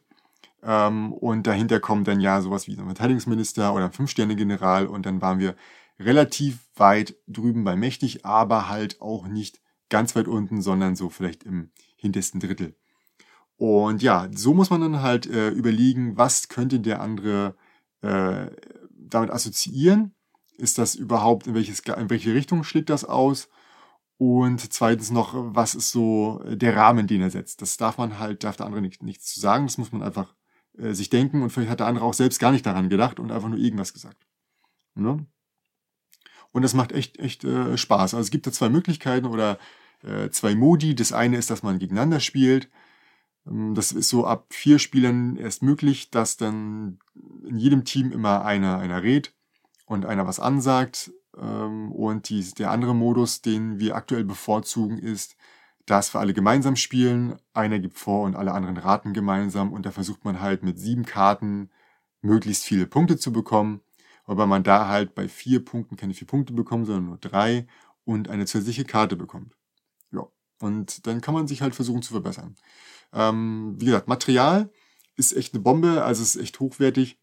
Ähm, 0.66 1.14
und 1.14 1.46
dahinter 1.46 1.80
kommt 1.80 2.08
dann 2.08 2.20
ja 2.20 2.42
sowas 2.42 2.68
wie 2.68 2.78
ein 2.78 2.86
Verteidigungsminister 2.86 3.74
oder 3.74 3.86
ein 3.86 3.92
Fünf-Sterne-General 3.92 4.88
und 4.88 5.06
dann 5.06 5.22
waren 5.22 5.40
wir 5.40 5.56
relativ 6.00 6.60
weit 6.76 7.16
drüben 7.28 7.64
bei 7.64 7.76
mächtig, 7.76 8.26
aber 8.26 8.68
halt 8.68 9.00
auch 9.00 9.28
nicht 9.28 9.62
ganz 9.90 10.16
weit 10.16 10.28
unten, 10.28 10.62
sondern 10.62 10.96
so 10.96 11.10
vielleicht 11.10 11.44
im 11.44 11.70
hintersten 11.96 12.40
Drittel. 12.40 12.76
Und 13.58 14.02
ja, 14.02 14.28
so 14.34 14.54
muss 14.54 14.70
man 14.72 14.82
dann 14.82 15.02
halt 15.02 15.28
äh, 15.28 15.50
überlegen, 15.50 16.18
was 16.18 16.50
könnte 16.50 16.80
der 16.80 17.00
andere 17.00 17.56
äh, 18.02 18.48
damit 18.90 19.30
assoziieren? 19.30 20.14
Ist 20.58 20.78
das 20.78 20.96
überhaupt, 20.96 21.48
in, 21.48 21.54
welches, 21.54 21.80
in 21.82 22.10
welche 22.10 22.34
Richtung 22.34 22.64
schlägt 22.64 22.90
das 22.90 23.06
aus? 23.06 23.50
Und 24.18 24.74
zweitens 24.74 25.12
noch, 25.12 25.34
was 25.36 25.76
ist 25.76 25.92
so 25.92 26.42
der 26.48 26.76
Rahmen, 26.76 27.08
den 27.08 27.22
er 27.22 27.30
setzt? 27.30 27.62
Das 27.62 27.78
darf 27.78 27.98
man 27.98 28.20
halt, 28.20 28.44
darf 28.44 28.58
der 28.58 28.66
andere 28.66 28.82
nicht, 28.82 29.04
nichts 29.04 29.34
zu 29.34 29.40
sagen. 29.40 29.68
Das 29.68 29.78
muss 29.78 29.92
man 29.92 30.02
einfach 30.04 30.34
äh, 30.78 30.94
sich 30.94 31.10
denken 31.10 31.42
und 31.42 31.50
vielleicht 31.50 31.72
hat 31.72 31.80
der 31.80 31.88
andere 31.88 32.06
auch 32.06 32.14
selbst 32.14 32.40
gar 32.40 32.52
nicht 32.52 32.66
daran 32.66 32.90
gedacht 32.90 33.20
und 33.20 33.32
einfach 33.32 33.50
nur 33.50 33.60
irgendwas 33.60 33.94
gesagt. 33.94 34.26
Ne? 34.96 35.26
Und 36.52 36.62
das 36.62 36.74
macht 36.74 36.92
echt, 36.92 37.20
echt 37.20 37.44
äh, 37.44 37.78
Spaß. 37.78 38.14
Also 38.14 38.22
es 38.22 38.32
gibt 38.32 38.48
da 38.48 38.52
zwei 38.52 38.70
Möglichkeiten 38.70 39.26
oder 39.26 39.60
äh, 40.04 40.30
zwei 40.30 40.56
Modi. 40.56 40.96
Das 40.96 41.12
eine 41.12 41.38
ist, 41.38 41.50
dass 41.50 41.64
man 41.64 41.80
gegeneinander 41.80 42.20
spielt. 42.20 42.70
Ähm, 43.46 43.76
das 43.76 43.92
ist 43.92 44.10
so 44.10 44.26
ab 44.26 44.48
vier 44.52 44.80
Spielern 44.80 45.36
erst 45.36 45.64
möglich, 45.64 46.12
dass 46.12 46.38
dann 46.38 47.00
in 47.46 47.58
jedem 47.58 47.84
Team 47.84 48.12
immer 48.12 48.46
einer, 48.46 48.78
einer 48.78 49.04
redet 49.04 49.34
und 49.86 50.06
einer 50.06 50.28
was 50.28 50.40
ansagt. 50.40 51.12
Ähm, 51.38 51.92
und 51.92 52.30
die, 52.30 52.42
der 52.54 52.72
andere 52.72 52.96
Modus, 52.96 53.42
den 53.42 53.80
wir 53.80 53.96
aktuell 53.96 54.24
bevorzugen, 54.24 54.98
ist, 54.98 55.36
dass 55.86 56.14
wir 56.14 56.20
alle 56.20 56.34
gemeinsam 56.34 56.76
spielen. 56.76 57.38
Einer 57.54 57.80
gibt 57.80 57.98
vor 57.98 58.24
und 58.24 58.36
alle 58.36 58.54
anderen 58.54 58.78
raten 58.78 59.14
gemeinsam. 59.14 59.74
Und 59.74 59.86
da 59.86 59.92
versucht 59.92 60.26
man 60.26 60.42
halt 60.42 60.64
mit 60.64 60.80
sieben 60.80 61.06
Karten 61.06 61.70
möglichst 62.22 62.64
viele 62.64 62.88
Punkte 62.88 63.18
zu 63.18 63.32
bekommen. 63.32 63.82
Wobei 64.26 64.46
man 64.46 64.64
da 64.64 64.88
halt 64.88 65.16
bei 65.16 65.28
vier 65.28 65.64
Punkten 65.64 65.98
keine 65.98 66.14
vier 66.14 66.28
Punkte 66.28 66.54
bekommt, 66.54 66.88
sondern 66.88 67.06
nur 67.06 67.18
drei 67.18 67.68
und 68.06 68.30
eine 68.30 68.46
zusätzliche 68.46 68.86
Karte 68.86 69.16
bekommt. 69.16 69.56
Und 70.60 71.06
dann 71.08 71.22
kann 71.22 71.34
man 71.34 71.48
sich 71.48 71.62
halt 71.62 71.76
versuchen 71.76 72.02
zu 72.02 72.14
verbessern. 72.14 72.56
Ähm, 73.14 73.76
wie 73.78 73.86
gesagt, 73.86 74.08
Material 74.08 74.72
ist 75.16 75.34
echt 75.34 75.54
eine 75.54 75.64
Bombe, 75.64 76.04
also 76.04 76.22
es 76.22 76.36
ist 76.36 76.42
echt 76.42 76.60
hochwertig. 76.60 77.20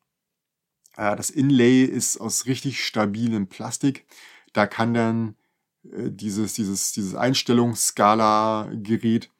Äh, 0.96 1.16
das 1.16 1.30
Inlay 1.30 1.84
ist 1.84 2.18
aus 2.18 2.46
richtig 2.46 2.84
stabilem 2.84 3.48
Plastik. 3.48 4.06
Da 4.52 4.66
kann 4.66 4.94
dann 4.94 5.36
dieses, 5.84 6.54
dieses, 6.54 6.92
dieses 6.92 7.14
Einstellungsskala-Gerät, 7.14 9.30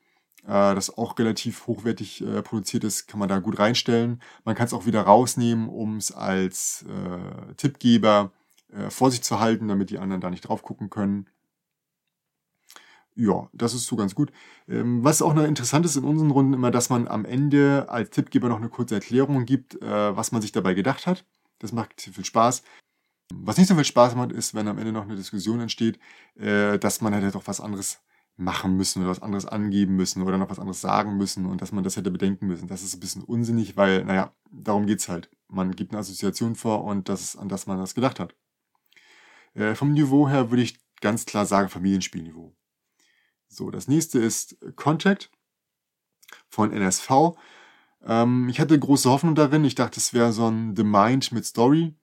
äh, 0.44 0.75
das 0.75 0.96
auch 0.96 1.18
relativ 1.18 1.66
hochwertig 1.66 2.22
äh, 2.22 2.42
produziert 2.42 2.84
ist, 2.84 3.06
kann 3.06 3.20
man 3.20 3.28
da 3.28 3.38
gut 3.38 3.58
reinstellen. 3.58 4.20
Man 4.44 4.54
kann 4.54 4.66
es 4.66 4.72
auch 4.72 4.87
wieder 4.87 5.02
rausnehmen, 5.02 5.68
um 5.68 5.96
es 5.96 6.12
als 6.12 6.84
äh, 6.88 7.54
Tippgeber 7.54 8.32
äh, 8.72 8.90
vor 8.90 9.11
sich 9.11 9.22
zu 9.22 9.40
halten, 9.40 9.68
damit 9.68 9.90
die 9.90 9.99
anderen 9.99 10.20
da 10.20 10.30
nicht 10.30 10.49
drauf 10.49 10.62
gucken 10.62 10.90
können. 10.90 11.26
Ja, 13.14 13.50
das 13.52 13.75
ist 13.75 13.87
so 13.87 13.96
ganz 13.96 14.14
gut. 14.14 14.32
Ähm, 14.68 15.04
was 15.04 15.20
auch 15.20 15.34
noch 15.34 15.44
interessant 15.44 15.84
ist 15.84 15.96
in 15.96 16.04
unseren 16.04 16.30
Runden 16.30 16.54
immer, 16.54 16.70
dass 16.70 16.88
man 16.88 17.06
am 17.08 17.26
Ende 17.26 17.87
als 17.88 18.11
Tippgeber 18.11 18.49
noch 18.49 18.56
eine 18.56 18.70
kurze 18.70 18.94
Erklärung 18.94 19.44
gibt, 19.44 19.80
äh, 19.82 20.16
was 20.16 20.32
man 20.32 20.40
sich 20.40 20.52
dabei 20.52 20.72
gedacht 20.75 21.06
hat. 21.06 21.26
Das 21.58 21.72
macht 21.72 22.00
viel 22.00 22.25
Spaß. 22.25 22.62
Was 23.31 23.57
nicht 23.57 23.69
so 23.69 23.75
viel 23.75 23.85
Spaß 23.85 24.14
macht, 24.14 24.33
ist, 24.33 24.55
wenn 24.55 24.69
am 24.69 24.79
Ende 24.79 24.93
noch 24.93 25.05
eine 25.05 25.17
Diskussion 25.17 25.61
entsteht, 25.61 25.99
äh, 26.37 26.79
dass 26.79 27.00
man 27.00 27.12
hätte 27.12 27.31
doch 27.31 27.47
was 27.47 27.61
anderes 27.61 28.00
machen 28.37 28.76
müssen 28.76 29.02
oder 29.02 29.11
was 29.11 29.23
anderes 29.23 29.47
angeben 29.47 29.97
müssen 29.97 30.23
oder 30.23 30.38
noch 30.38 30.50
was 30.50 30.59
anderes 30.59 30.81
sagen 30.81 31.17
müssen 31.17 31.47
und 31.47 31.61
dass 31.61 31.73
man 31.73 31.85
das 31.85 31.97
hätte 31.97 32.11
bedenken 32.11 32.47
müssen. 32.47 32.69
Das 32.69 32.83
ist 32.83 32.95
ein 32.95 33.00
bisschen 33.00 33.23
unsinnig, 33.23 33.76
weil, 33.76 34.05
naja, 34.05 34.35
darum 34.50 34.87
geht's 34.87 35.09
halt. 35.09 35.31
Man 35.49 35.73
gibt 35.73 35.93
eine 35.93 36.00
Assoziation 36.00 36.55
vor 36.55 36.85
und 36.85 37.09
das 37.09 37.23
ist, 37.23 37.37
an 37.37 37.49
das 37.49 37.67
man 37.67 37.79
das 37.79 37.95
gedacht 37.95 38.21
hat. 38.21 38.35
Äh, 39.55 39.75
vom 39.75 39.93
Niveau 39.93 40.29
her 40.29 40.50
würde 40.50 40.62
ich 40.62 40.79
ganz 41.00 41.26
klar 41.26 41.47
sagen 41.47 41.69
Familienspielniveau. 41.69 42.55
So, 43.49 43.71
das 43.71 43.87
nächste 43.87 44.19
ist 44.19 44.57
Contact 44.76 45.31
von 46.49 46.73
NSV. 46.73 47.37
Ähm, 48.02 48.49
ich 48.49 48.61
hatte 48.61 48.79
große 48.79 49.11
Hoffnung 49.11 49.35
darin. 49.35 49.64
Ich 49.64 49.75
dachte, 49.75 50.00
es 50.00 50.14
wäre 50.14 50.33
so 50.33 50.49
ein 50.49 50.75
The 50.75 50.85
Mind 50.85 51.33
mit 51.33 51.45
Story. 51.45 51.95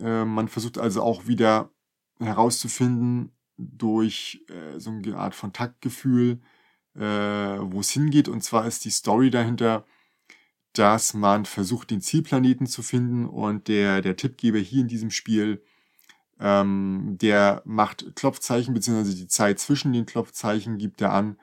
Äh, 0.00 0.24
man 0.24 0.48
versucht 0.48 0.78
also 0.78 1.02
auch 1.02 1.26
wieder 1.26 1.70
herauszufinden 2.18 3.32
durch 3.56 4.44
äh, 4.48 4.78
so 4.78 4.90
eine 4.90 5.16
Art 5.16 5.34
von 5.34 5.52
Taktgefühl, 5.52 6.40
äh, 6.94 7.00
wo 7.00 7.80
es 7.80 7.90
hingeht. 7.90 8.28
Und 8.28 8.42
zwar 8.42 8.66
ist 8.66 8.84
die 8.84 8.90
Story 8.90 9.30
dahinter, 9.30 9.84
dass 10.72 11.14
man 11.14 11.44
versucht, 11.44 11.90
den 11.90 12.00
Zielplaneten 12.00 12.66
zu 12.66 12.82
finden 12.82 13.26
und 13.26 13.68
der, 13.68 14.02
der 14.02 14.16
Tippgeber 14.16 14.58
hier 14.58 14.80
in 14.80 14.88
diesem 14.88 15.10
Spiel 15.10 15.62
ähm, 16.40 17.16
der 17.20 17.62
macht 17.64 18.16
Klopfzeichen, 18.16 18.74
beziehungsweise 18.74 19.16
die 19.16 19.28
Zeit 19.28 19.58
zwischen 19.60 19.92
den 19.92 20.06
Klopfzeichen 20.06 20.78
gibt 20.78 21.00
er 21.00 21.12
an. 21.12 21.38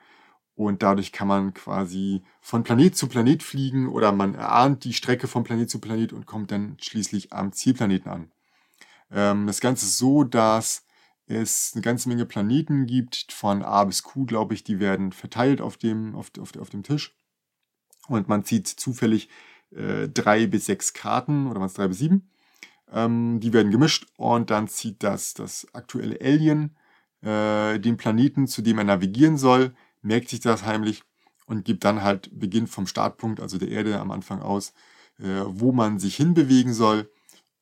Und 0.54 0.82
dadurch 0.82 1.12
kann 1.12 1.28
man 1.28 1.54
quasi 1.54 2.22
von 2.40 2.62
Planet 2.62 2.94
zu 2.96 3.08
Planet 3.08 3.42
fliegen 3.42 3.88
oder 3.88 4.12
man 4.12 4.34
erahnt 4.34 4.84
die 4.84 4.92
Strecke 4.92 5.26
von 5.26 5.44
Planet 5.44 5.70
zu 5.70 5.80
Planet 5.80 6.12
und 6.12 6.26
kommt 6.26 6.50
dann 6.50 6.76
schließlich 6.80 7.32
am 7.32 7.52
Zielplaneten 7.52 8.10
an. 8.10 8.32
Ähm, 9.12 9.46
das 9.46 9.60
Ganze 9.60 9.86
ist 9.86 9.98
so, 9.98 10.24
dass 10.24 10.84
es 11.26 11.72
eine 11.74 11.82
ganze 11.82 12.08
Menge 12.08 12.26
Planeten 12.26 12.86
gibt, 12.86 13.32
von 13.32 13.62
A 13.62 13.84
bis 13.84 14.02
Q, 14.02 14.26
glaube 14.26 14.54
ich, 14.54 14.64
die 14.64 14.80
werden 14.80 15.12
verteilt 15.12 15.60
auf 15.60 15.76
dem, 15.76 16.14
auf, 16.14 16.30
auf, 16.40 16.56
auf 16.58 16.70
dem 16.70 16.82
Tisch. 16.82 17.16
Und 18.08 18.28
man 18.28 18.44
zieht 18.44 18.66
zufällig 18.66 19.28
äh, 19.70 20.08
drei 20.08 20.46
bis 20.46 20.66
sechs 20.66 20.92
Karten 20.92 21.46
oder 21.46 21.60
was 21.60 21.74
drei 21.74 21.88
bis 21.88 21.98
sieben 21.98 22.32
ähm, 22.92 23.40
die 23.40 23.52
werden 23.52 23.72
gemischt 23.72 24.06
und 24.16 24.50
dann 24.50 24.68
zieht 24.68 25.02
das, 25.02 25.34
das 25.34 25.66
aktuelle 25.72 26.20
Alien 26.20 26.76
äh, 27.22 27.78
den 27.78 27.96
Planeten, 27.96 28.46
zu 28.46 28.62
dem 28.62 28.78
er 28.78 28.84
navigieren 28.84 29.36
soll, 29.36 29.74
merkt 30.02 30.28
sich 30.28 30.40
das 30.40 30.64
heimlich 30.64 31.02
und 31.46 31.64
gibt 31.64 31.84
dann 31.84 32.02
halt 32.02 32.30
Beginn 32.38 32.66
vom 32.66 32.86
Startpunkt, 32.86 33.40
also 33.40 33.58
der 33.58 33.68
Erde 33.68 33.98
am 33.98 34.10
Anfang 34.10 34.40
aus, 34.40 34.72
äh, 35.18 35.42
wo 35.46 35.72
man 35.72 35.98
sich 35.98 36.16
hinbewegen 36.16 36.74
soll 36.74 37.10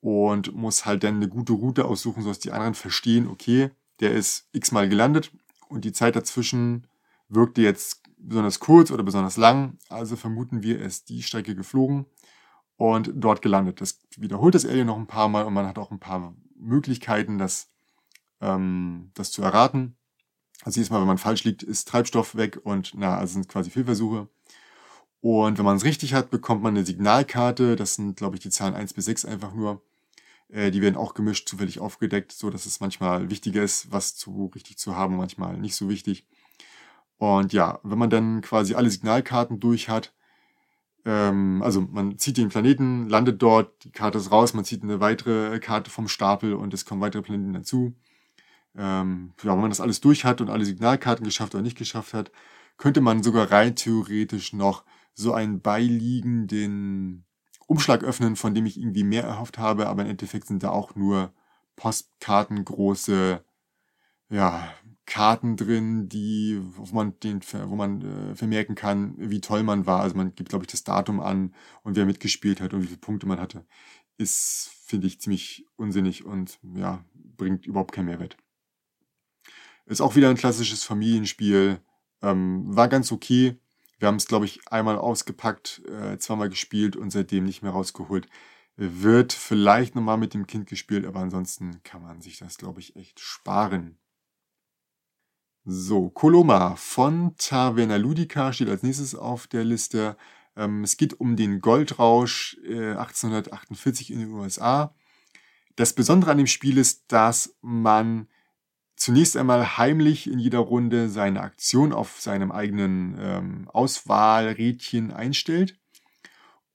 und 0.01 0.55
muss 0.55 0.87
halt 0.87 1.05
dann 1.05 1.17
eine 1.17 1.29
gute 1.29 1.53
Route 1.53 1.85
aussuchen, 1.85 2.23
sodass 2.23 2.39
die 2.39 2.53
anderen 2.53 2.75
verstehen, 2.75 3.29
okay, 3.29 3.71
der 4.01 4.13
ist 4.13 4.49
x-mal 4.53 4.89
gelandet 4.89 5.31
und 5.69 5.85
die 5.85 5.93
Zeit 5.93 6.17
dazwischen 6.17 6.87
wirkte 7.29 7.63
jetzt 7.63 8.03
besonders 8.19 8.61
kurz 8.61 8.91
oder 8.91 9.03
besonders 9.03 9.37
lang, 9.37 9.79
also 9.89 10.17
vermuten 10.17 10.63
wir, 10.63 10.81
er 10.81 10.87
ist 10.87 11.09
die 11.09 11.23
Strecke 11.23 11.55
geflogen 11.55 12.07
und 12.77 13.13
dort 13.15 13.43
gelandet. 13.43 13.81
Das 13.81 14.01
wiederholt 14.17 14.55
das 14.55 14.67
Alien 14.67 14.87
noch 14.87 14.97
ein 14.97 15.07
paar 15.07 15.29
Mal 15.29 15.45
und 15.45 15.55
man 15.55 15.67
hat 15.67 15.79
auch 15.79 15.91
ein 15.91 16.01
paar 16.01 16.35
Möglichkeiten, 16.57 17.39
das, 17.39 17.69
ähm, 18.41 19.11
das 19.15 19.33
zu 19.33 19.43
erraten. 19.43 19.97
Also 20.63 20.81
jedes 20.81 20.91
Mal, 20.91 21.01
wenn 21.01 21.07
man 21.07 21.19
falsch 21.19 21.45
liegt, 21.45 21.63
ist 21.63 21.89
Treibstoff 21.89 22.37
weg 22.37 22.61
und 22.65 22.93
na, 22.95 23.17
also 23.17 23.35
sind 23.35 23.49
quasi 23.49 23.71
Fehlversuche. 23.71 24.29
Und 25.23 25.59
wenn 25.59 25.65
man 25.65 25.77
es 25.77 25.85
richtig 25.85 26.15
hat, 26.15 26.31
bekommt 26.31 26.63
man 26.63 26.75
eine 26.75 26.85
Signalkarte. 26.85 27.77
Das 27.77 27.95
sind, 27.95 28.17
glaube 28.17 28.37
ich, 28.37 28.43
die 28.43 28.51
Zahlen 28.51 28.75
1 28.75 28.95
bis 28.95 29.05
6 29.07 29.25
einfach 29.27 29.55
nur. 29.55 29.83
Äh, 30.53 30.71
die 30.71 30.83
werden 30.83 30.97
auch 30.97 31.15
gemischt, 31.15 31.49
zufällig 31.49 31.81
aufgedeckt, 31.81 32.33
so 32.33 32.51
dass 32.51 32.67
es 32.67 32.81
manchmal 32.81 33.31
wichtiger 33.31 33.63
ist, 33.63 33.93
was 33.93 34.17
zu 34.17 34.51
richtig 34.55 34.79
zu 34.79 34.97
haben, 34.97 35.17
manchmal 35.17 35.57
nicht 35.57 35.77
so 35.77 35.89
wichtig. 35.89 36.27
Und 37.19 37.53
ja, 37.53 37.81
wenn 37.83 37.99
man 37.99 38.11
dann 38.11 38.41
quasi 38.41 38.75
alle 38.75 38.91
Signalkarten 38.91 39.61
durch 39.61 39.89
hat, 39.89 40.15
ähm, 41.05 41.63
also 41.63 41.83
man 41.83 42.19
zieht 42.19 42.37
den 42.37 42.49
Planeten, 42.49 43.09
landet 43.09 43.43
dort, 43.43 43.85
die 43.85 43.93
Karte 43.93 44.19
ist 44.19 44.33
raus, 44.33 44.55
man 44.55 44.65
zieht 44.65 44.83
eine 44.83 45.01
weitere 45.01 45.59
Karte 45.61 45.91
vom 45.91 46.09
Stapel 46.09 46.55
und 46.55 46.75
es 46.75 46.85
kommen 46.85 47.01
weitere 47.01 47.23
Planeten 47.23 47.53
dazu. 47.53 47.95
Ähm, 48.77 49.35
ja, 49.43 49.53
wenn 49.53 49.61
man 49.61 49.71
das 49.71 49.81
alles 49.81 50.01
durch 50.01 50.25
hat 50.25 50.41
und 50.41 50.51
alle 50.51 50.65
Signalkarten 50.65 51.25
geschafft 51.25 51.55
oder 51.55 51.63
nicht 51.63 51.79
geschafft 51.79 52.15
hat, 52.15 52.31
könnte 52.79 53.01
man 53.01 53.23
sogar 53.23 53.51
rein 53.51 53.77
theoretisch 53.77 54.53
noch 54.53 54.85
so 55.15 55.35
einen 55.35 55.61
beiliegenden 55.61 57.25
Umschlag 57.71 58.03
öffnen, 58.03 58.35
von 58.35 58.53
dem 58.53 58.67
ich 58.67 58.77
irgendwie 58.77 59.05
mehr 59.05 59.23
erhofft 59.23 59.57
habe, 59.57 59.87
aber 59.87 60.03
im 60.03 60.11
Endeffekt 60.11 60.49
sind 60.49 60.65
da 60.65 60.71
auch 60.71 60.97
nur 60.97 61.33
Postkartengroße 61.77 63.45
ja, 64.29 64.75
Karten 65.07 65.57
drin, 65.57 66.09
die, 66.09 66.61
wo 66.63 66.93
man 66.93 67.19
den, 67.21 67.41
wo 67.43 67.77
man 67.77 68.03
äh, 68.03 68.35
vermerken 68.35 68.75
kann, 68.75 69.15
wie 69.19 69.41
toll 69.41 69.63
man 69.63 69.87
war. 69.87 70.01
Also 70.01 70.17
man 70.17 70.35
gibt, 70.35 70.49
glaube 70.49 70.65
ich, 70.65 70.71
das 70.73 70.83
Datum 70.83 71.21
an 71.21 71.55
und 71.85 71.95
wer 71.95 72.07
mitgespielt 72.07 72.61
hat 72.61 72.75
und 72.75 72.83
wie 72.83 72.87
viele 72.89 72.99
Punkte 72.99 73.29
man 73.29 73.39
hatte. 73.39 73.65
Ist, 74.19 74.73
finde 74.85 75.07
ich, 75.07 75.21
ziemlich 75.21 75.65
unsinnig 75.77 76.25
und 76.25 76.59
ja, 76.75 77.05
bringt 77.15 77.67
überhaupt 77.67 77.93
keinen 77.93 78.07
Mehrwert. 78.07 78.37
Ist 79.87 80.01
auch 80.01 80.17
wieder 80.17 80.29
ein 80.29 80.37
klassisches 80.37 80.83
Familienspiel. 80.83 81.81
Ähm, 82.21 82.65
war 82.77 82.89
ganz 82.89 83.13
okay. 83.13 83.60
Wir 84.01 84.09
haben 84.09 84.17
es, 84.17 84.27
glaube 84.27 84.47
ich, 84.47 84.61
einmal 84.67 84.97
ausgepackt, 84.97 85.83
äh, 85.87 86.17
zweimal 86.19 86.49
gespielt 86.49 86.97
und 86.97 87.11
seitdem 87.11 87.45
nicht 87.45 87.63
mehr 87.63 87.73
rausgeholt. 87.73 88.27
Wird 88.77 89.35
vielleicht 89.35 89.95
nochmal 89.95 90.17
mit 90.17 90.33
dem 90.33 90.47
Kind 90.47 90.67
gespielt, 90.67 91.05
aber 91.05 91.21
ansonsten 91.21 91.83
kann 91.83 92.01
man 92.03 92.23
sich 92.23 92.39
das, 92.39 92.57
glaube 92.57 92.81
ich, 92.81 92.97
echt 92.97 93.21
sparen. 93.21 93.99
So, 95.67 96.09
Coloma 96.09 96.77
von 96.77 97.37
Taverna 97.37 97.97
Ludica 97.97 98.55
steht 98.55 98.71
als 98.71 98.83
nächstes 98.83 99.15
auf 99.15 99.47
der 99.47 99.65
Liste. 99.65 100.17
Ähm, 100.57 100.83
es 100.83 100.97
geht 100.97 101.21
um 101.21 101.37
den 101.37 101.61
Goldrausch 101.61 102.57
äh, 102.65 102.93
1848 102.93 104.13
in 104.13 104.21
den 104.21 104.31
USA. 104.31 104.95
Das 105.77 105.93
Besondere 105.93 106.31
an 106.31 106.39
dem 106.39 106.47
Spiel 106.47 106.79
ist, 106.79 107.05
dass 107.13 107.55
man 107.61 108.29
zunächst 109.01 109.39
einmal 109.39 109.79
heimlich 109.79 110.31
in 110.31 110.39
jeder 110.39 110.59
Runde 110.59 111.09
seine 111.09 111.41
Aktion 111.41 111.95
auf 111.95 112.21
seinem 112.21 112.53
eigenen 112.53 113.17
ähm, 113.19 113.69
Auswahlrädchen 113.73 115.11
einstellt. 115.11 115.79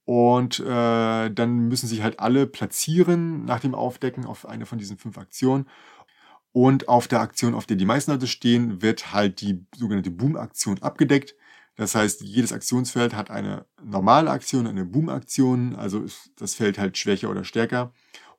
Und 0.04 0.58
äh, 0.58 1.30
dann 1.30 1.68
müssen 1.68 1.86
sich 1.86 2.02
halt 2.02 2.18
alle 2.18 2.48
platzieren 2.48 3.44
nach 3.44 3.60
dem 3.60 3.76
Aufdecken 3.76 4.26
auf 4.26 4.46
eine 4.46 4.66
von 4.66 4.78
diesen 4.78 4.98
fünf 4.98 5.18
Aktionen. 5.18 5.68
Und 6.50 6.88
auf 6.88 7.06
der 7.06 7.20
Aktion, 7.20 7.54
auf 7.54 7.66
der 7.66 7.76
die 7.76 7.84
meisten 7.84 8.10
Leute 8.10 8.26
stehen, 8.26 8.82
wird 8.82 9.12
halt 9.12 9.40
die 9.40 9.64
sogenannte 9.76 10.10
Boom-Aktion 10.10 10.82
abgedeckt. 10.82 11.36
Das 11.76 11.94
heißt, 11.94 12.22
jedes 12.22 12.52
Aktionsfeld 12.52 13.14
hat 13.14 13.30
eine 13.30 13.66
normale 13.84 14.30
Aktion, 14.30 14.66
eine 14.66 14.84
Boom-Aktion, 14.84 15.76
also 15.76 16.02
ist 16.02 16.32
das 16.36 16.54
Feld 16.54 16.78
halt 16.78 16.98
schwächer 16.98 17.30
oder 17.30 17.44
stärker. 17.44 17.92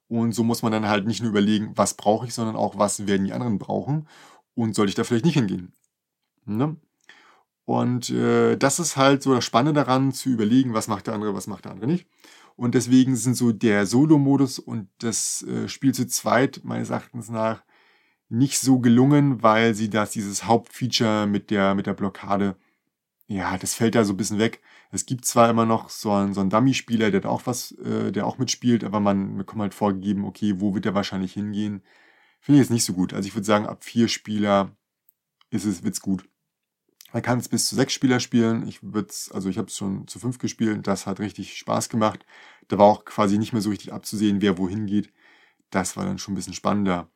Und 0.08 0.34
so 0.34 0.44
muss 0.44 0.62
man 0.62 0.72
dann 0.72 0.88
halt 0.88 1.06
nicht 1.06 1.22
nur 1.22 1.30
überlegen, 1.30 1.74
was 1.76 1.96
brauche 1.96 2.28
ich, 2.28 2.34
sondern 2.34 2.56
auch, 2.56 2.78
was 2.78 3.08
werden 3.08 3.26
die 3.26 3.34
anderen 3.34 3.60
brauchen 3.60 4.08
und 4.56 4.74
sollte 4.74 4.90
ich 4.90 4.96
da 4.96 5.04
vielleicht 5.04 5.26
nicht 5.26 5.36
hingehen. 5.36 5.74
Ne? 6.46 6.78
Und 7.66 8.10
äh, 8.12 8.56
das 8.58 8.80
ist 8.80 8.96
halt 8.96 9.22
so 9.22 9.34
das 9.34 9.44
Spannende 9.44 9.82
daran, 9.82 10.14
zu 10.14 10.30
überlegen, 10.30 10.74
was 10.74 10.88
macht 10.88 11.08
der 11.08 11.14
andere, 11.14 11.34
was 11.34 11.48
macht 11.48 11.66
der 11.66 11.74
andere 11.74 11.88
nicht. 11.88 12.08
Und 12.56 12.74
deswegen 12.74 13.16
sind 13.16 13.36
so 13.36 13.52
der 13.52 13.86
Solo-Modus 13.86 14.58
und 14.60 14.90
das 15.00 15.44
äh, 15.44 15.68
Spiel 15.68 15.94
zu 15.94 16.08
zweit 16.08 16.62
meines 16.64 16.90
Erachtens 16.90 17.30
nach 17.30 17.64
nicht 18.30 18.60
so 18.60 18.80
gelungen, 18.80 19.44
weil 19.44 19.76
sie 19.76 19.90
das, 19.90 20.12
dieses 20.12 20.46
Hauptfeature 20.46 21.28
mit 21.28 21.52
der, 21.52 21.76
mit 21.76 21.86
der 21.88 21.94
Blockade, 21.94 22.56
ja, 23.28 23.58
das 23.58 23.74
fällt 23.74 23.96
da 23.96 24.06
so 24.06 24.14
ein 24.14 24.18
bisschen 24.18 24.40
weg. 24.40 24.62
Es 24.92 25.06
gibt 25.06 25.26
zwar 25.26 25.50
immer 25.50 25.66
noch 25.66 25.90
so 25.90 26.12
einen, 26.12 26.34
so 26.34 26.42
einen 26.42 26.50
Dummy-Spieler, 26.50 27.12
der 27.12 27.30
auch 27.30 27.46
was, 27.46 27.72
äh, 27.74 28.12
der 28.12 28.26
auch 28.26 28.38
mitspielt, 28.38 28.84
aber 28.84 29.00
man 29.00 29.38
bekommt 29.38 29.62
halt 29.62 29.74
vorgegeben, 29.74 30.26
okay, 30.26 30.56
wo 30.60 30.74
wird 30.74 30.86
er 30.86 30.94
wahrscheinlich 30.94 31.34
hingehen. 31.34 31.84
Finde 32.40 32.60
ich 32.62 32.66
jetzt 32.66 32.72
nicht 32.72 32.86
so 32.86 32.94
gut. 32.94 33.14
Also 33.14 33.28
ich 33.28 33.36
würde 33.36 33.46
sagen, 33.46 33.68
ab 33.68 33.84
vier 33.84 34.08
Spieler 34.08 34.76
ist 35.50 35.66
es, 35.66 35.84
wird's 35.84 36.02
gut. 36.02 36.30
Man 37.14 37.24
kann 37.24 37.40
es 37.40 37.50
bis 37.50 37.68
zu 37.68 37.76
sechs 37.76 37.94
Spieler 37.94 38.20
spielen. 38.20 38.68
Ich 38.68 38.84
würde 38.84 39.14
also 39.32 39.50
ich 39.50 39.58
habe 39.58 39.68
es 39.68 39.78
schon 39.78 40.08
zu 40.08 40.20
fünf 40.20 40.40
gespielt. 40.40 40.88
Das 40.88 41.06
hat 41.08 41.20
richtig 41.20 41.58
Spaß 41.58 41.90
gemacht. 41.90 42.26
Da 42.68 42.78
war 42.78 42.86
auch 42.86 43.06
quasi 43.06 43.38
nicht 43.38 43.54
mehr 43.54 43.62
so 43.62 43.70
richtig 43.70 43.94
abzusehen, 43.94 44.42
wer 44.42 44.58
wohin 44.58 44.86
geht. 44.86 45.12
Das 45.70 45.98
war 45.98 46.06
dann 46.06 46.18
schon 46.18 46.34
ein 46.34 46.36
bisschen 46.36 46.54
spannender. 46.54 47.10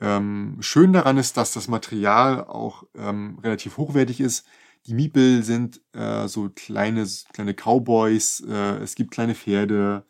Ähm, 0.00 0.58
schön 0.60 0.92
daran 0.92 1.18
ist, 1.18 1.36
dass 1.36 1.52
das 1.52 1.68
Material 1.68 2.44
auch 2.44 2.84
ähm, 2.94 3.38
relativ 3.42 3.76
hochwertig 3.76 4.20
ist. 4.20 4.46
Die 4.86 4.94
Miepel 4.94 5.42
sind 5.42 5.80
äh, 5.92 6.28
so 6.28 6.50
kleine, 6.54 7.06
kleine 7.32 7.54
Cowboys, 7.54 8.40
äh, 8.46 8.78
es 8.82 8.94
gibt 8.94 9.12
kleine 9.12 9.34
Pferde. 9.34 10.04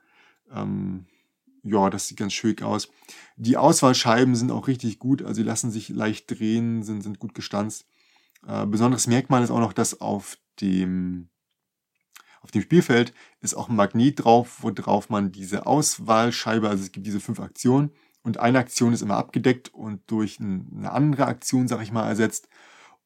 Ähm, 0.53 1.07
ja, 1.63 1.91
das 1.91 2.09
sieht 2.09 2.19
ganz 2.19 2.33
schön 2.33 2.61
aus. 2.63 2.89
Die 3.37 3.57
Auswahlscheiben 3.57 4.35
sind 4.35 4.51
auch 4.51 4.67
richtig 4.67 4.99
gut, 4.99 5.23
also 5.23 5.43
die 5.43 5.47
lassen 5.47 5.71
sich 5.71 5.89
leicht 5.89 6.31
drehen, 6.31 6.83
sind, 6.83 7.03
sind 7.03 7.19
gut 7.19 7.35
gestanzt. 7.35 7.87
Äh, 8.47 8.67
besonderes 8.67 9.07
Merkmal 9.07 9.43
ist 9.43 9.51
auch 9.51 9.61
noch, 9.61 9.73
dass 9.73 10.01
auf 10.01 10.39
dem, 10.61 11.29
auf 12.43 12.51
dem 12.51 12.63
Spielfeld 12.63 13.15
ist 13.41 13.55
auch 13.55 13.69
ein 13.69 13.77
Magnet 13.77 14.25
drauf, 14.25 14.63
worauf 14.63 15.09
man 15.09 15.33
diese 15.33 15.67
Auswahlscheibe, 15.67 16.69
also 16.69 16.83
es 16.83 16.93
gibt 16.93 17.07
diese 17.07 17.21
fünf 17.21 17.41
Aktionen 17.41 17.91
und 18.23 18.39
eine 18.39 18.59
Aktion 18.59 18.93
ist 18.93 19.03
immer 19.03 19.17
abgedeckt 19.17 19.73
und 19.73 20.03
durch 20.11 20.41
eine 20.41 20.91
andere 20.91 21.27
Aktion, 21.27 21.69
sag 21.69 21.83
ich 21.83 21.93
mal, 21.93 22.09
ersetzt. 22.09 22.49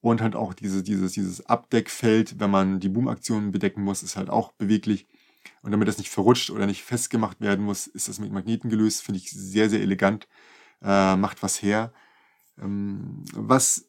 Und 0.01 0.21
halt 0.21 0.37
auch 0.37 0.55
diese, 0.55 0.83
dieses, 0.83 1.13
dieses 1.13 1.47
Abdeckfeld, 1.47 2.39
wenn 2.39 2.51
man 2.51 2.81
die 2.81 2.89
Boom-Aktionen 2.89 3.51
bedecken 3.51 3.83
muss, 3.83 4.03
ist 4.03 4.17
halt 4.17 4.31
auch 4.31 4.53
beweglich. 4.53 5.07
Und 5.63 5.73
damit 5.73 5.89
das 5.89 5.99
nicht 5.99 6.11
verrutscht 6.11 6.51
oder 6.51 6.67
nicht 6.67 6.83
festgemacht 6.83 7.41
werden 7.41 7.65
muss, 7.65 7.87
ist 7.87 8.09
das 8.09 8.21
mit 8.21 8.33
Magneten 8.33 8.71
gelöst. 8.71 9.03
Finde 9.03 9.19
ich 9.19 9.31
sehr, 9.31 9.69
sehr 9.69 9.81
elegant. 9.81 10.29
Äh, 10.83 11.17
macht 11.17 11.43
was 11.43 11.63
her. 11.63 11.93
Ähm, 12.61 13.25
was 13.35 13.89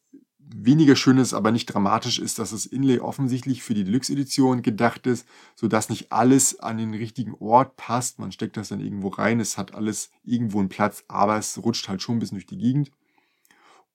weniger 0.52 0.96
schön 0.96 1.18
ist, 1.18 1.34
aber 1.34 1.52
nicht 1.52 1.68
dramatisch 1.68 2.20
ist, 2.20 2.40
dass 2.40 2.52
das 2.52 2.66
Inlay 2.66 3.00
offensichtlich 3.00 3.62
für 3.62 3.74
die 3.76 3.84
Deluxe-Edition 3.84 4.62
gedacht 4.62 5.06
ist, 5.06 5.28
sodass 5.56 5.90
nicht 5.90 6.12
alles 6.12 6.60
an 6.60 6.78
den 6.78 6.94
richtigen 6.94 7.36
Ort 7.36 7.76
passt. 7.76 8.20
Man 8.20 8.32
steckt 8.32 8.58
das 8.58 8.70
dann 8.70 8.82
irgendwo 8.82 9.10
rein, 9.10 9.40
es 9.40 9.58
hat 9.58 9.76
alles 9.76 10.10
irgendwo 10.24 10.60
einen 10.60 10.70
Platz, 10.70 11.04
aber 11.08 11.38
es 11.38 11.64
rutscht 11.64 11.88
halt 11.88 12.02
schon 12.02 12.16
ein 12.16 12.20
bisschen 12.20 12.38
durch 12.38 12.48
die 12.48 12.58
Gegend. 12.58 12.92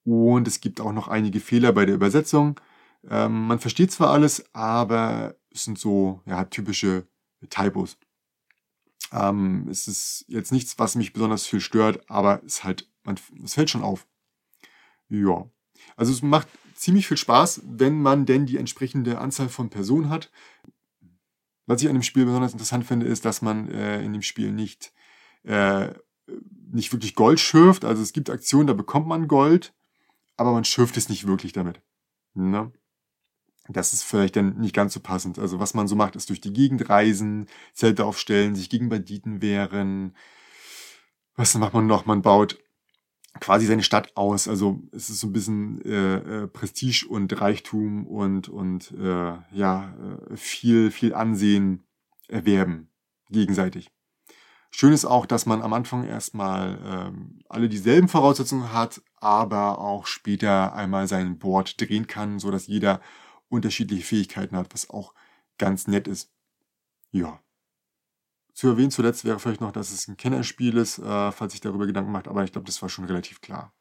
Und 0.04 0.46
es 0.46 0.60
gibt 0.60 0.80
auch 0.80 0.92
noch 0.92 1.08
einige 1.08 1.40
Fehler 1.40 1.72
bei 1.72 1.86
der 1.86 1.94
Übersetzung. 1.94 2.60
Ähm, 3.08 3.46
man 3.46 3.58
versteht 3.58 3.92
zwar 3.92 4.10
alles, 4.10 4.44
aber 4.54 5.34
es 5.50 5.64
sind 5.64 5.78
so 5.78 6.20
ja, 6.26 6.44
typische 6.44 7.06
Typos. 7.50 7.96
Ähm, 9.12 9.68
es 9.70 9.88
ist 9.88 10.24
jetzt 10.28 10.52
nichts, 10.52 10.78
was 10.78 10.94
mich 10.94 11.12
besonders 11.12 11.46
viel 11.46 11.60
stört, 11.60 12.08
aber 12.10 12.42
es 12.44 12.64
halt, 12.64 12.90
man, 13.04 13.18
es 13.42 13.54
fällt 13.54 13.70
schon 13.70 13.82
auf. 13.82 14.06
Ja. 15.08 15.48
Also 15.96 16.12
es 16.12 16.22
macht 16.22 16.48
ziemlich 16.74 17.06
viel 17.06 17.16
Spaß, 17.16 17.62
wenn 17.64 18.00
man 18.00 18.26
denn 18.26 18.46
die 18.46 18.56
entsprechende 18.56 19.18
Anzahl 19.18 19.48
von 19.48 19.70
Personen 19.70 20.08
hat. 20.08 20.30
Was 21.66 21.80
ich 21.82 21.88
an 21.88 21.94
dem 21.94 22.02
Spiel 22.02 22.26
besonders 22.26 22.52
interessant 22.52 22.84
finde, 22.84 23.06
ist, 23.06 23.24
dass 23.24 23.40
man 23.40 23.70
äh, 23.70 24.02
in 24.02 24.12
dem 24.12 24.22
Spiel 24.22 24.52
nicht, 24.52 24.92
äh, 25.44 25.88
nicht 26.70 26.92
wirklich 26.92 27.14
Gold 27.14 27.40
schürft. 27.40 27.84
Also 27.84 28.02
es 28.02 28.12
gibt 28.12 28.28
Aktionen, 28.28 28.66
da 28.66 28.74
bekommt 28.74 29.06
man 29.06 29.28
Gold, 29.28 29.72
aber 30.36 30.52
man 30.52 30.64
schürft 30.64 30.96
es 30.96 31.08
nicht 31.08 31.26
wirklich 31.26 31.52
damit. 31.52 31.80
Ne? 32.34 32.72
Das 33.68 33.92
ist 33.92 34.02
vielleicht 34.02 34.36
dann 34.36 34.58
nicht 34.58 34.74
ganz 34.74 34.92
so 34.92 35.00
passend. 35.00 35.38
Also 35.38 35.58
was 35.58 35.74
man 35.74 35.88
so 35.88 35.96
macht, 35.96 36.16
ist 36.16 36.28
durch 36.28 36.40
die 36.40 36.52
Gegend 36.52 36.88
reisen, 36.88 37.46
Zelte 37.72 38.04
aufstellen, 38.04 38.54
sich 38.54 38.68
gegen 38.68 38.88
Banditen 38.88 39.40
wehren. 39.40 40.14
Was 41.36 41.54
macht 41.54 41.72
man 41.72 41.86
noch? 41.86 42.04
Man 42.04 42.22
baut 42.22 42.58
quasi 43.40 43.66
seine 43.66 43.82
Stadt 43.82 44.16
aus. 44.16 44.48
Also 44.48 44.82
es 44.92 45.08
ist 45.08 45.20
so 45.20 45.28
ein 45.28 45.32
bisschen 45.32 45.82
äh, 45.82 46.42
äh, 46.42 46.46
Prestige 46.46 47.06
und 47.08 47.40
Reichtum 47.40 48.06
und 48.06 48.48
und 48.48 48.92
äh, 48.92 49.38
ja 49.52 49.94
äh, 50.30 50.36
viel 50.36 50.90
viel 50.90 51.14
Ansehen 51.14 51.84
erwerben 52.28 52.90
gegenseitig. 53.30 53.90
Schön 54.76 54.92
ist 54.92 55.04
auch, 55.04 55.24
dass 55.24 55.46
man 55.46 55.62
am 55.62 55.72
Anfang 55.72 56.02
erstmal 56.02 56.80
ähm, 56.84 57.38
alle 57.48 57.68
dieselben 57.68 58.08
Voraussetzungen 58.08 58.72
hat, 58.72 59.00
aber 59.14 59.78
auch 59.78 60.08
später 60.08 60.74
einmal 60.74 61.06
sein 61.06 61.38
Board 61.38 61.80
drehen 61.80 62.08
kann, 62.08 62.40
so 62.40 62.50
dass 62.50 62.66
jeder 62.66 63.00
unterschiedliche 63.48 64.04
Fähigkeiten 64.04 64.56
hat, 64.56 64.74
was 64.74 64.90
auch 64.90 65.14
ganz 65.58 65.86
nett 65.86 66.08
ist. 66.08 66.32
Ja. 67.12 67.40
Zu 68.52 68.66
erwähnen 68.66 68.90
zuletzt 68.90 69.24
wäre 69.24 69.38
vielleicht 69.38 69.60
noch, 69.60 69.70
dass 69.70 69.92
es 69.92 70.08
ein 70.08 70.16
Kennerspiel 70.16 70.76
ist, 70.76 70.98
äh, 70.98 71.30
falls 71.30 71.52
sich 71.52 71.60
darüber 71.60 71.86
Gedanken 71.86 72.10
macht, 72.10 72.26
aber 72.26 72.42
ich 72.42 72.50
glaube, 72.50 72.66
das 72.66 72.82
war 72.82 72.88
schon 72.88 73.04
relativ 73.04 73.40
klar. 73.40 73.72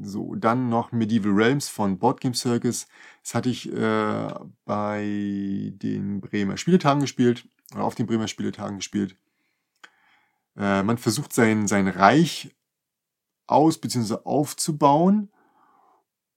So, 0.00 0.34
dann 0.34 0.68
noch 0.68 0.90
Medieval 0.90 1.30
Realms 1.30 1.68
von 1.68 2.00
Boardgame 2.00 2.34
Circus. 2.34 2.88
Das 3.22 3.36
hatte 3.36 3.50
ich 3.50 3.72
äh, 3.72 4.34
bei 4.64 5.72
den 5.76 6.20
Bremer 6.20 6.56
Spieletagen 6.56 7.02
gespielt, 7.02 7.48
oder 7.72 7.84
auf 7.84 7.94
den 7.94 8.06
Bremer 8.06 8.26
Spieletagen 8.26 8.78
gespielt. 8.78 9.16
Äh, 10.56 10.82
man 10.82 10.98
versucht 10.98 11.32
sein, 11.32 11.66
sein 11.66 11.88
Reich 11.88 12.54
aus- 13.46 13.78
bzw. 13.78 14.16
aufzubauen. 14.24 15.30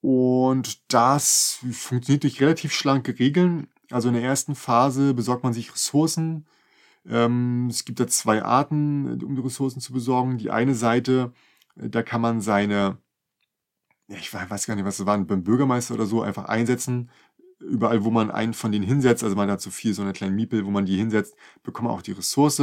Und 0.01 0.93
das 0.93 1.60
funktioniert 1.71 2.23
durch 2.23 2.39
relativ 2.41 2.73
schlanke 2.73 3.17
Regeln. 3.17 3.67
Also 3.89 4.10
in 4.10 4.13
der 4.13 4.23
ersten 4.23 4.56
Phase 4.56 5.13
besorgt 5.13 5.43
man 5.43 5.54
sich 5.54 5.73
Ressourcen. 5.73 6.45
Ähm, 7.08 7.67
es 7.69 7.86
gibt 7.86 7.99
da 7.99 8.08
zwei 8.08 8.43
Arten, 8.43 9.23
um 9.23 9.36
die 9.36 9.41
Ressourcen 9.41 9.80
zu 9.80 9.93
besorgen. 9.93 10.38
Die 10.38 10.51
eine 10.51 10.75
Seite, 10.75 11.34
äh, 11.75 11.89
da 11.89 12.04
kann 12.04 12.21
man 12.21 12.41
seine, 12.41 12.97
ich 14.08 14.34
weiß 14.34 14.67
gar 14.67 14.75
nicht, 14.75 14.86
was 14.86 14.97
das 14.97 15.06
war, 15.06 15.17
beim 15.19 15.43
Bürgermeister 15.43 15.93
oder 15.95 16.06
so, 16.06 16.21
einfach 16.21 16.45
einsetzen. 16.45 17.10
Überall, 17.60 18.04
wo 18.04 18.12
man 18.12 18.32
einen 18.32 18.54
von 18.54 18.71
denen 18.71 18.86
hinsetzt, 18.86 19.23
also 19.23 19.36
man 19.36 19.49
hat 19.49 19.62
so 19.62 19.71
viel, 19.71 19.93
so 19.93 20.01
eine 20.01 20.13
kleine 20.13 20.36
Miepel, 20.36 20.65
wo 20.65 20.71
man 20.71 20.86
die 20.86 20.97
hinsetzt, 20.97 21.36
bekommt 21.63 21.88
man 21.88 21.97
auch 21.97 22.01
die 22.01 22.12
Ressource 22.12 22.62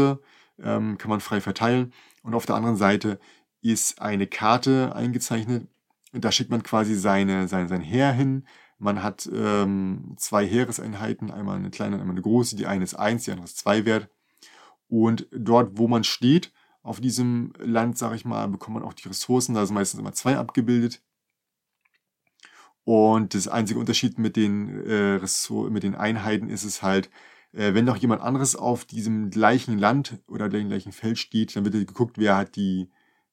ähm, 0.59 0.99
kann 0.99 1.11
man 1.11 1.21
frei 1.21 1.41
verteilen. 1.41 1.93
Und 2.23 2.35
auf 2.35 2.47
der 2.47 2.57
anderen 2.57 2.77
Seite 2.77 3.19
ist 3.61 4.01
eine 4.01 4.27
Karte 4.27 4.95
eingezeichnet. 4.95 5.69
Da 6.13 6.33
schickt 6.33 6.51
man 6.51 6.63
quasi 6.63 6.95
seine, 6.95 7.49
sein, 7.49 7.69
sein 7.69 7.81
Heer 7.81 8.13
hin. 8.13 8.47
Man 8.79 9.03
hat 9.03 9.31
ähm, 9.33 10.15
zwei 10.17 10.47
Heereseinheiten, 10.47 11.31
einmal 11.31 11.57
eine 11.57 11.71
kleine 11.71 11.95
und 11.95 12.01
einmal 12.01 12.15
eine 12.15 12.23
große. 12.23 12.57
Die 12.57 12.67
eine 12.67 12.85
ist 12.85 12.95
eins, 12.95 13.25
die 13.25 13.31
andere 13.31 13.47
ist 13.47 13.59
zwei 13.59 13.85
wert. 13.85 14.09
Und 14.89 15.27
dort, 15.31 15.79
wo 15.79 15.89
man 15.89 16.05
steht, 16.05 16.53
auf 16.83 17.01
diesem 17.01 17.53
Land, 17.59 17.97
sage 17.97 18.17
ich 18.17 18.25
mal, 18.25 18.49
bekommt 18.49 18.75
man 18.75 18.83
auch 18.83 18.93
die 18.93 19.09
Ressourcen. 19.09 19.55
Da 19.55 19.65
sind 19.65 19.75
meistens 19.75 20.01
immer 20.01 20.13
zwei 20.13 20.37
abgebildet. 20.37 21.01
Und 22.85 23.35
das 23.35 23.47
einzige 23.47 23.79
Unterschied 23.79 24.19
mit 24.19 24.35
den, 24.37 24.85
äh, 24.85 25.21
mit 25.71 25.85
den 25.85 25.95
Einheiten 25.95 26.49
ist 26.49 26.65
es 26.65 26.83
halt, 26.83 27.09
wenn 27.53 27.85
noch 27.85 27.97
jemand 27.97 28.23
anderes 28.23 28.57
auf 28.57 28.85
diesem 28.85 29.31
gleichen 29.31 29.79
Land 29.79 30.19
oder 30.27 30.49
dem 30.49 30.69
gleichen 30.69 30.93
Feld 30.93 31.19
steht, 31.19 31.55
dann 31.55 31.65
wird 31.65 31.75
geguckt, 31.75 32.17
wer 32.19 32.37
hat 32.37 32.57
die 32.57 32.91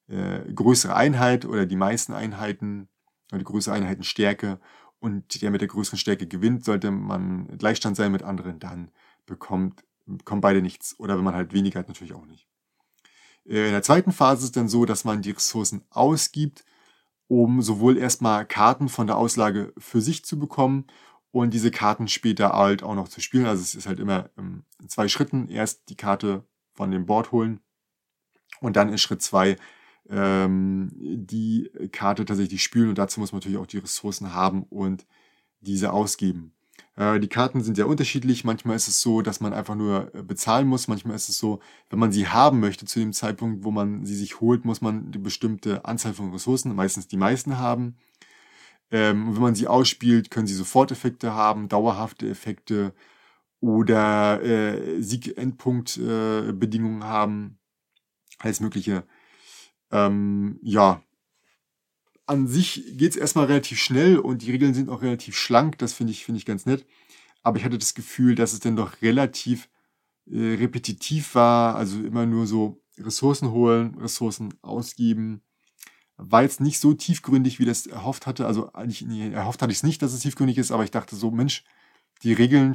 äh, 0.08 0.42
größere 0.54 0.96
Einheit 0.96 1.46
oder 1.46 1.66
die 1.66 1.76
meisten 1.76 2.14
Einheiten 2.14 2.90
oder 3.32 3.40
die 3.40 3.46
größere 3.46 3.76
Einheitenstärke 3.76 4.60
und 5.00 5.42
der 5.42 5.52
mit 5.52 5.62
der 5.62 5.68
größeren 5.68 5.98
Stärke 5.98 6.28
gewinnt, 6.28 6.66
sollte 6.66 6.92
man 6.92 7.48
Gleichstand 7.58 7.96
sein 7.96 8.12
mit 8.12 8.24
anderen, 8.24 8.60
dann 8.60 8.92
bekommt, 9.26 9.84
bekommen 10.06 10.42
beide 10.42 10.62
nichts. 10.62 11.00
Oder 11.00 11.18
wenn 11.18 11.24
man 11.24 11.36
halt 11.36 11.54
weniger 11.54 11.80
hat, 11.80 11.88
natürlich 11.88 12.14
auch 12.14 12.26
nicht. 12.26 12.48
Äh, 13.46 13.68
in 13.68 13.72
der 13.72 13.84
zweiten 13.84 14.12
Phase 14.12 14.40
ist 14.40 14.46
es 14.46 14.52
dann 14.52 14.68
so, 14.68 14.86
dass 14.86 15.06
man 15.06 15.22
die 15.22 15.32
Ressourcen 15.32 15.84
ausgibt, 15.90 16.66
um 17.28 17.62
sowohl 17.62 17.98
erstmal 17.98 18.46
Karten 18.46 18.90
von 18.90 19.08
der 19.08 19.18
Auslage 19.18 19.74
für 19.78 20.02
sich 20.02 20.26
zu 20.26 20.40
bekommen 20.40 20.86
und 21.32 21.54
diese 21.54 21.72
Karten 21.72 22.08
später 22.08 22.54
halt 22.54 22.84
auch 22.84 22.96
noch 22.96 23.08
zu 23.08 23.22
spielen. 23.22 23.46
Also 23.46 23.62
es 23.62 23.76
ist 23.76 23.88
halt 23.88 24.00
immer 24.00 24.30
ähm, 24.38 24.64
in 24.82 24.90
zwei 24.90 25.08
Schritten. 25.08 25.48
Erst 25.50 25.90
die 25.90 25.96
Karte 25.96 26.44
von 26.74 26.92
dem 26.92 27.06
Board 27.06 27.32
holen 27.32 27.60
und 28.62 28.76
dann 28.76 28.90
in 28.90 28.98
Schritt 28.98 29.22
zwei 29.22 29.58
ähm, 30.10 30.90
die 30.96 31.70
Karte 31.92 32.26
tatsächlich 32.26 32.64
spielen. 32.64 32.90
Und 32.90 32.98
dazu 32.98 33.20
muss 33.20 33.32
man 33.32 33.40
natürlich 33.40 33.60
auch 33.60 33.68
die 33.68 33.78
Ressourcen 33.78 34.34
haben 34.34 34.64
und 34.64 35.06
diese 35.62 35.94
ausgeben. 35.94 36.54
Äh, 36.96 37.20
die 37.20 37.28
Karten 37.28 37.62
sind 37.62 37.76
sehr 37.76 37.88
unterschiedlich. 37.88 38.44
Manchmal 38.44 38.76
ist 38.76 38.88
es 38.88 39.02
so, 39.02 39.22
dass 39.22 39.40
man 39.40 39.54
einfach 39.54 39.76
nur 39.76 40.14
äh, 40.16 40.24
bezahlen 40.24 40.68
muss. 40.68 40.88
Manchmal 40.88 41.16
ist 41.16 41.30
es 41.30 41.38
so, 41.38 41.60
wenn 41.90 42.00
man 42.00 42.12
sie 42.12 42.28
haben 42.28 42.60
möchte 42.60 42.86
zu 42.86 43.00
dem 43.00 43.14
Zeitpunkt, 43.14 43.64
wo 43.64 43.72
man 43.72 44.06
sie 44.06 44.16
sich 44.16 44.42
holt, 44.42 44.66
muss 44.66 44.82
man 44.82 45.08
eine 45.08 45.20
bestimmte 45.20 45.86
Anzahl 45.86 46.14
von 46.14 46.32
Ressourcen, 46.32 46.76
meistens 46.76 47.08
die 47.08 47.18
meisten 47.18 47.58
haben. 47.58 47.96
Ähm, 48.92 49.36
wenn 49.36 49.42
man 49.42 49.56
sie 49.56 49.68
ausspielt, 49.68 50.32
können 50.32 50.48
sie 50.48 50.56
Soforteffekte 50.56 51.34
haben, 51.34 51.70
dauerhafte 51.70 52.30
Effekte 52.30 52.94
oder 53.60 54.42
äh, 54.42 55.02
Sieg-Endpunkt-Bedingungen 55.02 57.02
äh, 57.02 57.06
haben. 57.06 57.60
Alles 58.40 58.62
Mögliche. 58.62 59.04
Ähm, 59.92 60.60
ja, 60.64 61.04
an 62.26 62.48
sich 62.48 62.98
geht's 62.98 63.16
erstmal 63.16 63.46
relativ 63.46 63.80
schnell 63.80 64.20
und 64.20 64.44
die 64.44 64.52
Regeln 64.52 64.74
sind 64.74 64.90
auch 64.90 65.02
relativ 65.02 65.36
schlank. 65.36 65.78
Das 65.80 65.94
finde 65.94 66.14
ich, 66.14 66.26
finde 66.26 66.38
ich 66.38 66.46
ganz 66.46 66.66
nett. 66.66 66.86
Aber 67.42 67.58
ich 67.58 67.66
hatte 67.66 67.78
das 67.78 67.96
Gefühl, 67.96 68.36
dass 68.36 68.54
es 68.54 68.60
dann 68.60 68.76
doch 68.76 69.02
relativ 69.02 69.70
äh, 70.28 70.56
repetitiv 70.56 71.36
war. 71.36 71.76
Also 71.76 72.04
immer 72.04 72.26
nur 72.26 72.48
so 72.48 72.82
Ressourcen 72.98 73.52
holen, 73.52 73.96
Ressourcen 74.00 74.54
ausgeben 74.62 75.42
War 76.22 76.44
jetzt 76.44 76.60
nicht 76.60 76.80
so 76.80 76.94
tiefgründig, 76.94 77.60
wie 77.60 77.66
das 77.66 77.88
erhofft 77.88 78.28
hatte. 78.28 78.46
Also 78.46 78.74
eigentlich 78.74 79.02
nee, 79.04 79.32
erhofft 79.32 79.62
hatte 79.62 79.72
ich 79.72 79.80
es 79.80 79.84
nicht, 79.84 80.02
dass 80.02 80.14
es 80.14 80.20
tiefgründig 80.20 80.58
ist, 80.58 80.72
aber 80.72 80.84
ich 80.84 80.92
dachte 80.92 81.16
so, 81.16 81.32
Mensch, 81.32 81.64
die 82.24 82.34
Regeln 82.34 82.74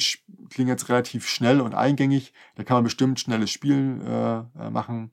klingen 0.48 0.70
jetzt 0.70 0.88
relativ 0.88 1.28
schnell 1.28 1.60
und 1.60 1.74
eingängig. 1.74 2.32
Da 2.54 2.64
kann 2.64 2.76
man 2.76 2.84
bestimmt 2.84 3.20
schnelles 3.20 3.50
Spiel 3.50 4.00
äh, 4.02 4.38
äh, 4.58 4.70
machen. 4.70 5.10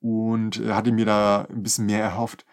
Und 0.00 0.58
äh, 0.60 0.72
hatte 0.72 0.92
mir 0.92 1.04
da 1.04 1.46
ein 1.50 1.62
bisschen 1.62 1.86
mehr 1.86 2.02
erhofft. 2.02 2.46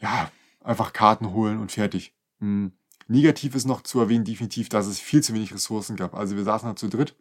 Ja, 0.00 0.30
einfach 0.62 0.92
Karten 0.92 1.32
holen 1.32 1.58
und 1.58 1.72
fertig. 1.72 2.14
Hm. 2.40 2.72
Negativ 3.08 3.54
ist 3.54 3.66
noch 3.66 3.82
zu 3.82 4.00
erwähnen, 4.00 4.24
definitiv, 4.24 4.68
dass 4.68 4.86
es 4.86 5.00
viel 5.00 5.22
zu 5.22 5.34
wenig 5.34 5.52
Ressourcen 5.52 5.96
gab. 5.96 6.14
Also 6.14 6.36
wir 6.36 6.44
saßen 6.44 6.68
da 6.68 6.76
zu 6.76 6.88
dritt 6.88 7.16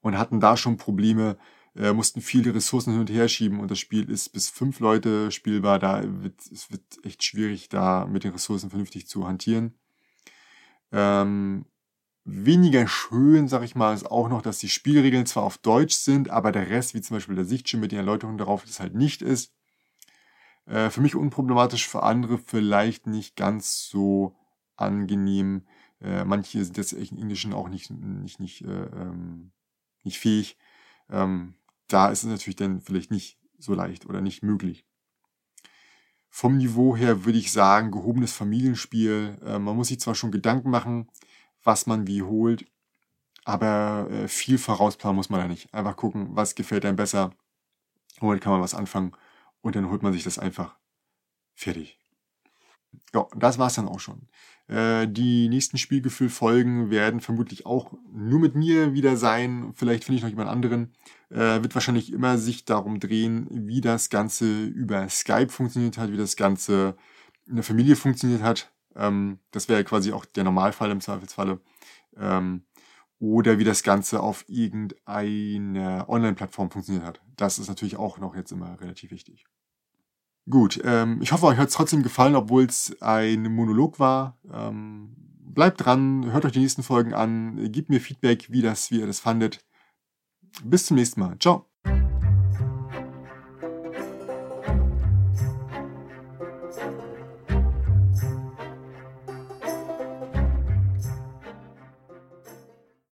und 0.00 0.18
hatten 0.18 0.40
da 0.40 0.56
schon 0.56 0.76
Probleme, 0.76 1.36
äh, 1.76 1.92
mussten 1.92 2.20
viele 2.20 2.54
Ressourcen 2.54 2.92
hin 2.92 3.00
und 3.00 3.10
her 3.10 3.28
schieben 3.28 3.60
und 3.60 3.70
das 3.70 3.78
Spiel 3.78 4.10
ist 4.10 4.30
bis 4.30 4.50
fünf 4.50 4.80
Leute 4.80 5.30
spielbar. 5.30 5.78
Da 5.78 6.02
wird 6.22 6.40
es 6.52 6.70
wird 6.70 6.82
echt 7.04 7.22
schwierig, 7.24 7.68
da 7.68 8.06
mit 8.06 8.24
den 8.24 8.32
Ressourcen 8.32 8.70
vernünftig 8.70 9.06
zu 9.06 9.26
hantieren. 9.26 9.74
Ähm, 10.92 11.64
weniger 12.24 12.86
schön, 12.86 13.48
sag 13.48 13.62
ich 13.62 13.74
mal, 13.74 13.94
ist 13.94 14.10
auch 14.10 14.28
noch, 14.28 14.42
dass 14.42 14.58
die 14.58 14.68
Spielregeln 14.68 15.26
zwar 15.26 15.44
auf 15.44 15.58
Deutsch 15.58 15.94
sind, 15.94 16.30
aber 16.30 16.52
der 16.52 16.68
Rest, 16.68 16.94
wie 16.94 17.00
zum 17.00 17.16
Beispiel 17.16 17.34
der 17.34 17.46
Sichtschirm 17.46 17.80
mit 17.80 17.92
den 17.92 17.98
Erläuterungen 17.98 18.38
darauf, 18.38 18.64
das 18.64 18.80
halt 18.80 18.94
nicht 18.94 19.22
ist. 19.22 19.52
Äh, 20.66 20.90
für 20.90 21.00
mich 21.00 21.14
unproblematisch, 21.16 21.88
für 21.88 22.02
andere 22.02 22.38
vielleicht 22.38 23.06
nicht 23.06 23.36
ganz 23.36 23.88
so 23.88 24.36
angenehm. 24.76 25.66
Äh, 26.00 26.24
manche 26.24 26.64
sind 26.64 26.76
jetzt 26.76 26.92
im 26.92 27.18
Englischen 27.18 27.52
auch 27.52 27.68
nicht, 27.68 27.90
nicht, 27.90 28.40
nicht, 28.40 28.62
äh, 28.62 28.66
ähm, 28.66 29.52
nicht 30.04 30.18
fähig. 30.18 30.58
Ähm, 31.10 31.54
da 31.92 32.08
ist 32.08 32.22
es 32.24 32.30
natürlich 32.30 32.56
dann 32.56 32.80
vielleicht 32.80 33.10
nicht 33.10 33.38
so 33.58 33.74
leicht 33.74 34.06
oder 34.06 34.20
nicht 34.20 34.42
möglich. 34.42 34.84
Vom 36.28 36.56
Niveau 36.56 36.96
her 36.96 37.24
würde 37.24 37.38
ich 37.38 37.52
sagen, 37.52 37.90
gehobenes 37.90 38.32
Familienspiel. 38.32 39.38
Äh, 39.44 39.58
man 39.58 39.76
muss 39.76 39.88
sich 39.88 40.00
zwar 40.00 40.14
schon 40.14 40.32
Gedanken 40.32 40.70
machen, 40.70 41.10
was 41.62 41.86
man 41.86 42.06
wie 42.06 42.22
holt, 42.22 42.64
aber 43.44 44.08
äh, 44.10 44.28
viel 44.28 44.58
vorausplanen 44.58 45.16
muss 45.16 45.30
man 45.30 45.40
da 45.40 45.48
nicht. 45.48 45.72
Einfach 45.74 45.96
gucken, 45.96 46.34
was 46.34 46.54
gefällt 46.54 46.84
einem 46.86 46.96
besser. 46.96 47.34
Womit 48.20 48.40
kann 48.40 48.52
man 48.52 48.62
was 48.62 48.74
anfangen 48.74 49.12
und 49.60 49.76
dann 49.76 49.90
holt 49.90 50.02
man 50.02 50.12
sich 50.12 50.24
das 50.24 50.38
einfach 50.38 50.76
fertig. 51.54 52.01
Ja, 53.14 53.26
das 53.36 53.58
war's 53.58 53.74
dann 53.74 53.88
auch 53.88 54.00
schon. 54.00 54.28
Äh, 54.68 55.06
die 55.08 55.48
nächsten 55.48 55.76
Spielgefühl-Folgen 55.76 56.90
werden 56.90 57.20
vermutlich 57.20 57.66
auch 57.66 57.92
nur 58.10 58.40
mit 58.40 58.54
mir 58.54 58.94
wieder 58.94 59.16
sein. 59.16 59.72
Vielleicht 59.74 60.04
finde 60.04 60.16
ich 60.16 60.22
noch 60.22 60.30
jemand 60.30 60.48
anderen. 60.48 60.94
Äh, 61.30 61.62
wird 61.62 61.74
wahrscheinlich 61.74 62.12
immer 62.12 62.38
sich 62.38 62.64
darum 62.64 63.00
drehen, 63.00 63.48
wie 63.50 63.80
das 63.80 64.08
Ganze 64.08 64.64
über 64.64 65.08
Skype 65.08 65.50
funktioniert 65.50 65.98
hat, 65.98 66.10
wie 66.12 66.16
das 66.16 66.36
Ganze 66.36 66.96
in 67.46 67.56
der 67.56 67.64
Familie 67.64 67.96
funktioniert 67.96 68.42
hat. 68.42 68.72
Ähm, 68.96 69.40
das 69.50 69.68
wäre 69.68 69.84
quasi 69.84 70.12
auch 70.12 70.24
der 70.24 70.44
Normalfall 70.44 70.90
im 70.90 71.00
Zweifelsfalle. 71.00 71.60
Ähm, 72.16 72.62
oder 73.18 73.58
wie 73.58 73.64
das 73.64 73.82
Ganze 73.82 74.20
auf 74.20 74.44
irgendeiner 74.48 76.08
Online-Plattform 76.08 76.70
funktioniert 76.70 77.04
hat. 77.04 77.20
Das 77.36 77.58
ist 77.58 77.68
natürlich 77.68 77.96
auch 77.96 78.18
noch 78.18 78.34
jetzt 78.34 78.52
immer 78.52 78.80
relativ 78.80 79.10
wichtig. 79.12 79.44
Gut, 80.50 80.80
ähm, 80.84 81.20
ich 81.22 81.32
hoffe, 81.32 81.46
euch 81.46 81.58
hat 81.58 81.68
es 81.68 81.74
trotzdem 81.74 82.02
gefallen, 82.02 82.34
obwohl 82.34 82.64
es 82.64 82.96
ein 83.00 83.44
Monolog 83.54 84.00
war. 84.00 84.38
Ähm, 84.52 85.14
bleibt 85.40 85.84
dran, 85.84 86.32
hört 86.32 86.44
euch 86.44 86.52
die 86.52 86.58
nächsten 86.60 86.82
Folgen 86.82 87.14
an, 87.14 87.70
gebt 87.70 87.90
mir 87.90 88.00
Feedback, 88.00 88.50
wie, 88.50 88.62
das, 88.62 88.90
wie 88.90 89.00
ihr 89.00 89.06
das 89.06 89.20
fandet. 89.20 89.64
Bis 90.64 90.86
zum 90.86 90.96
nächsten 90.96 91.20
Mal. 91.20 91.38
Ciao. 91.38 91.71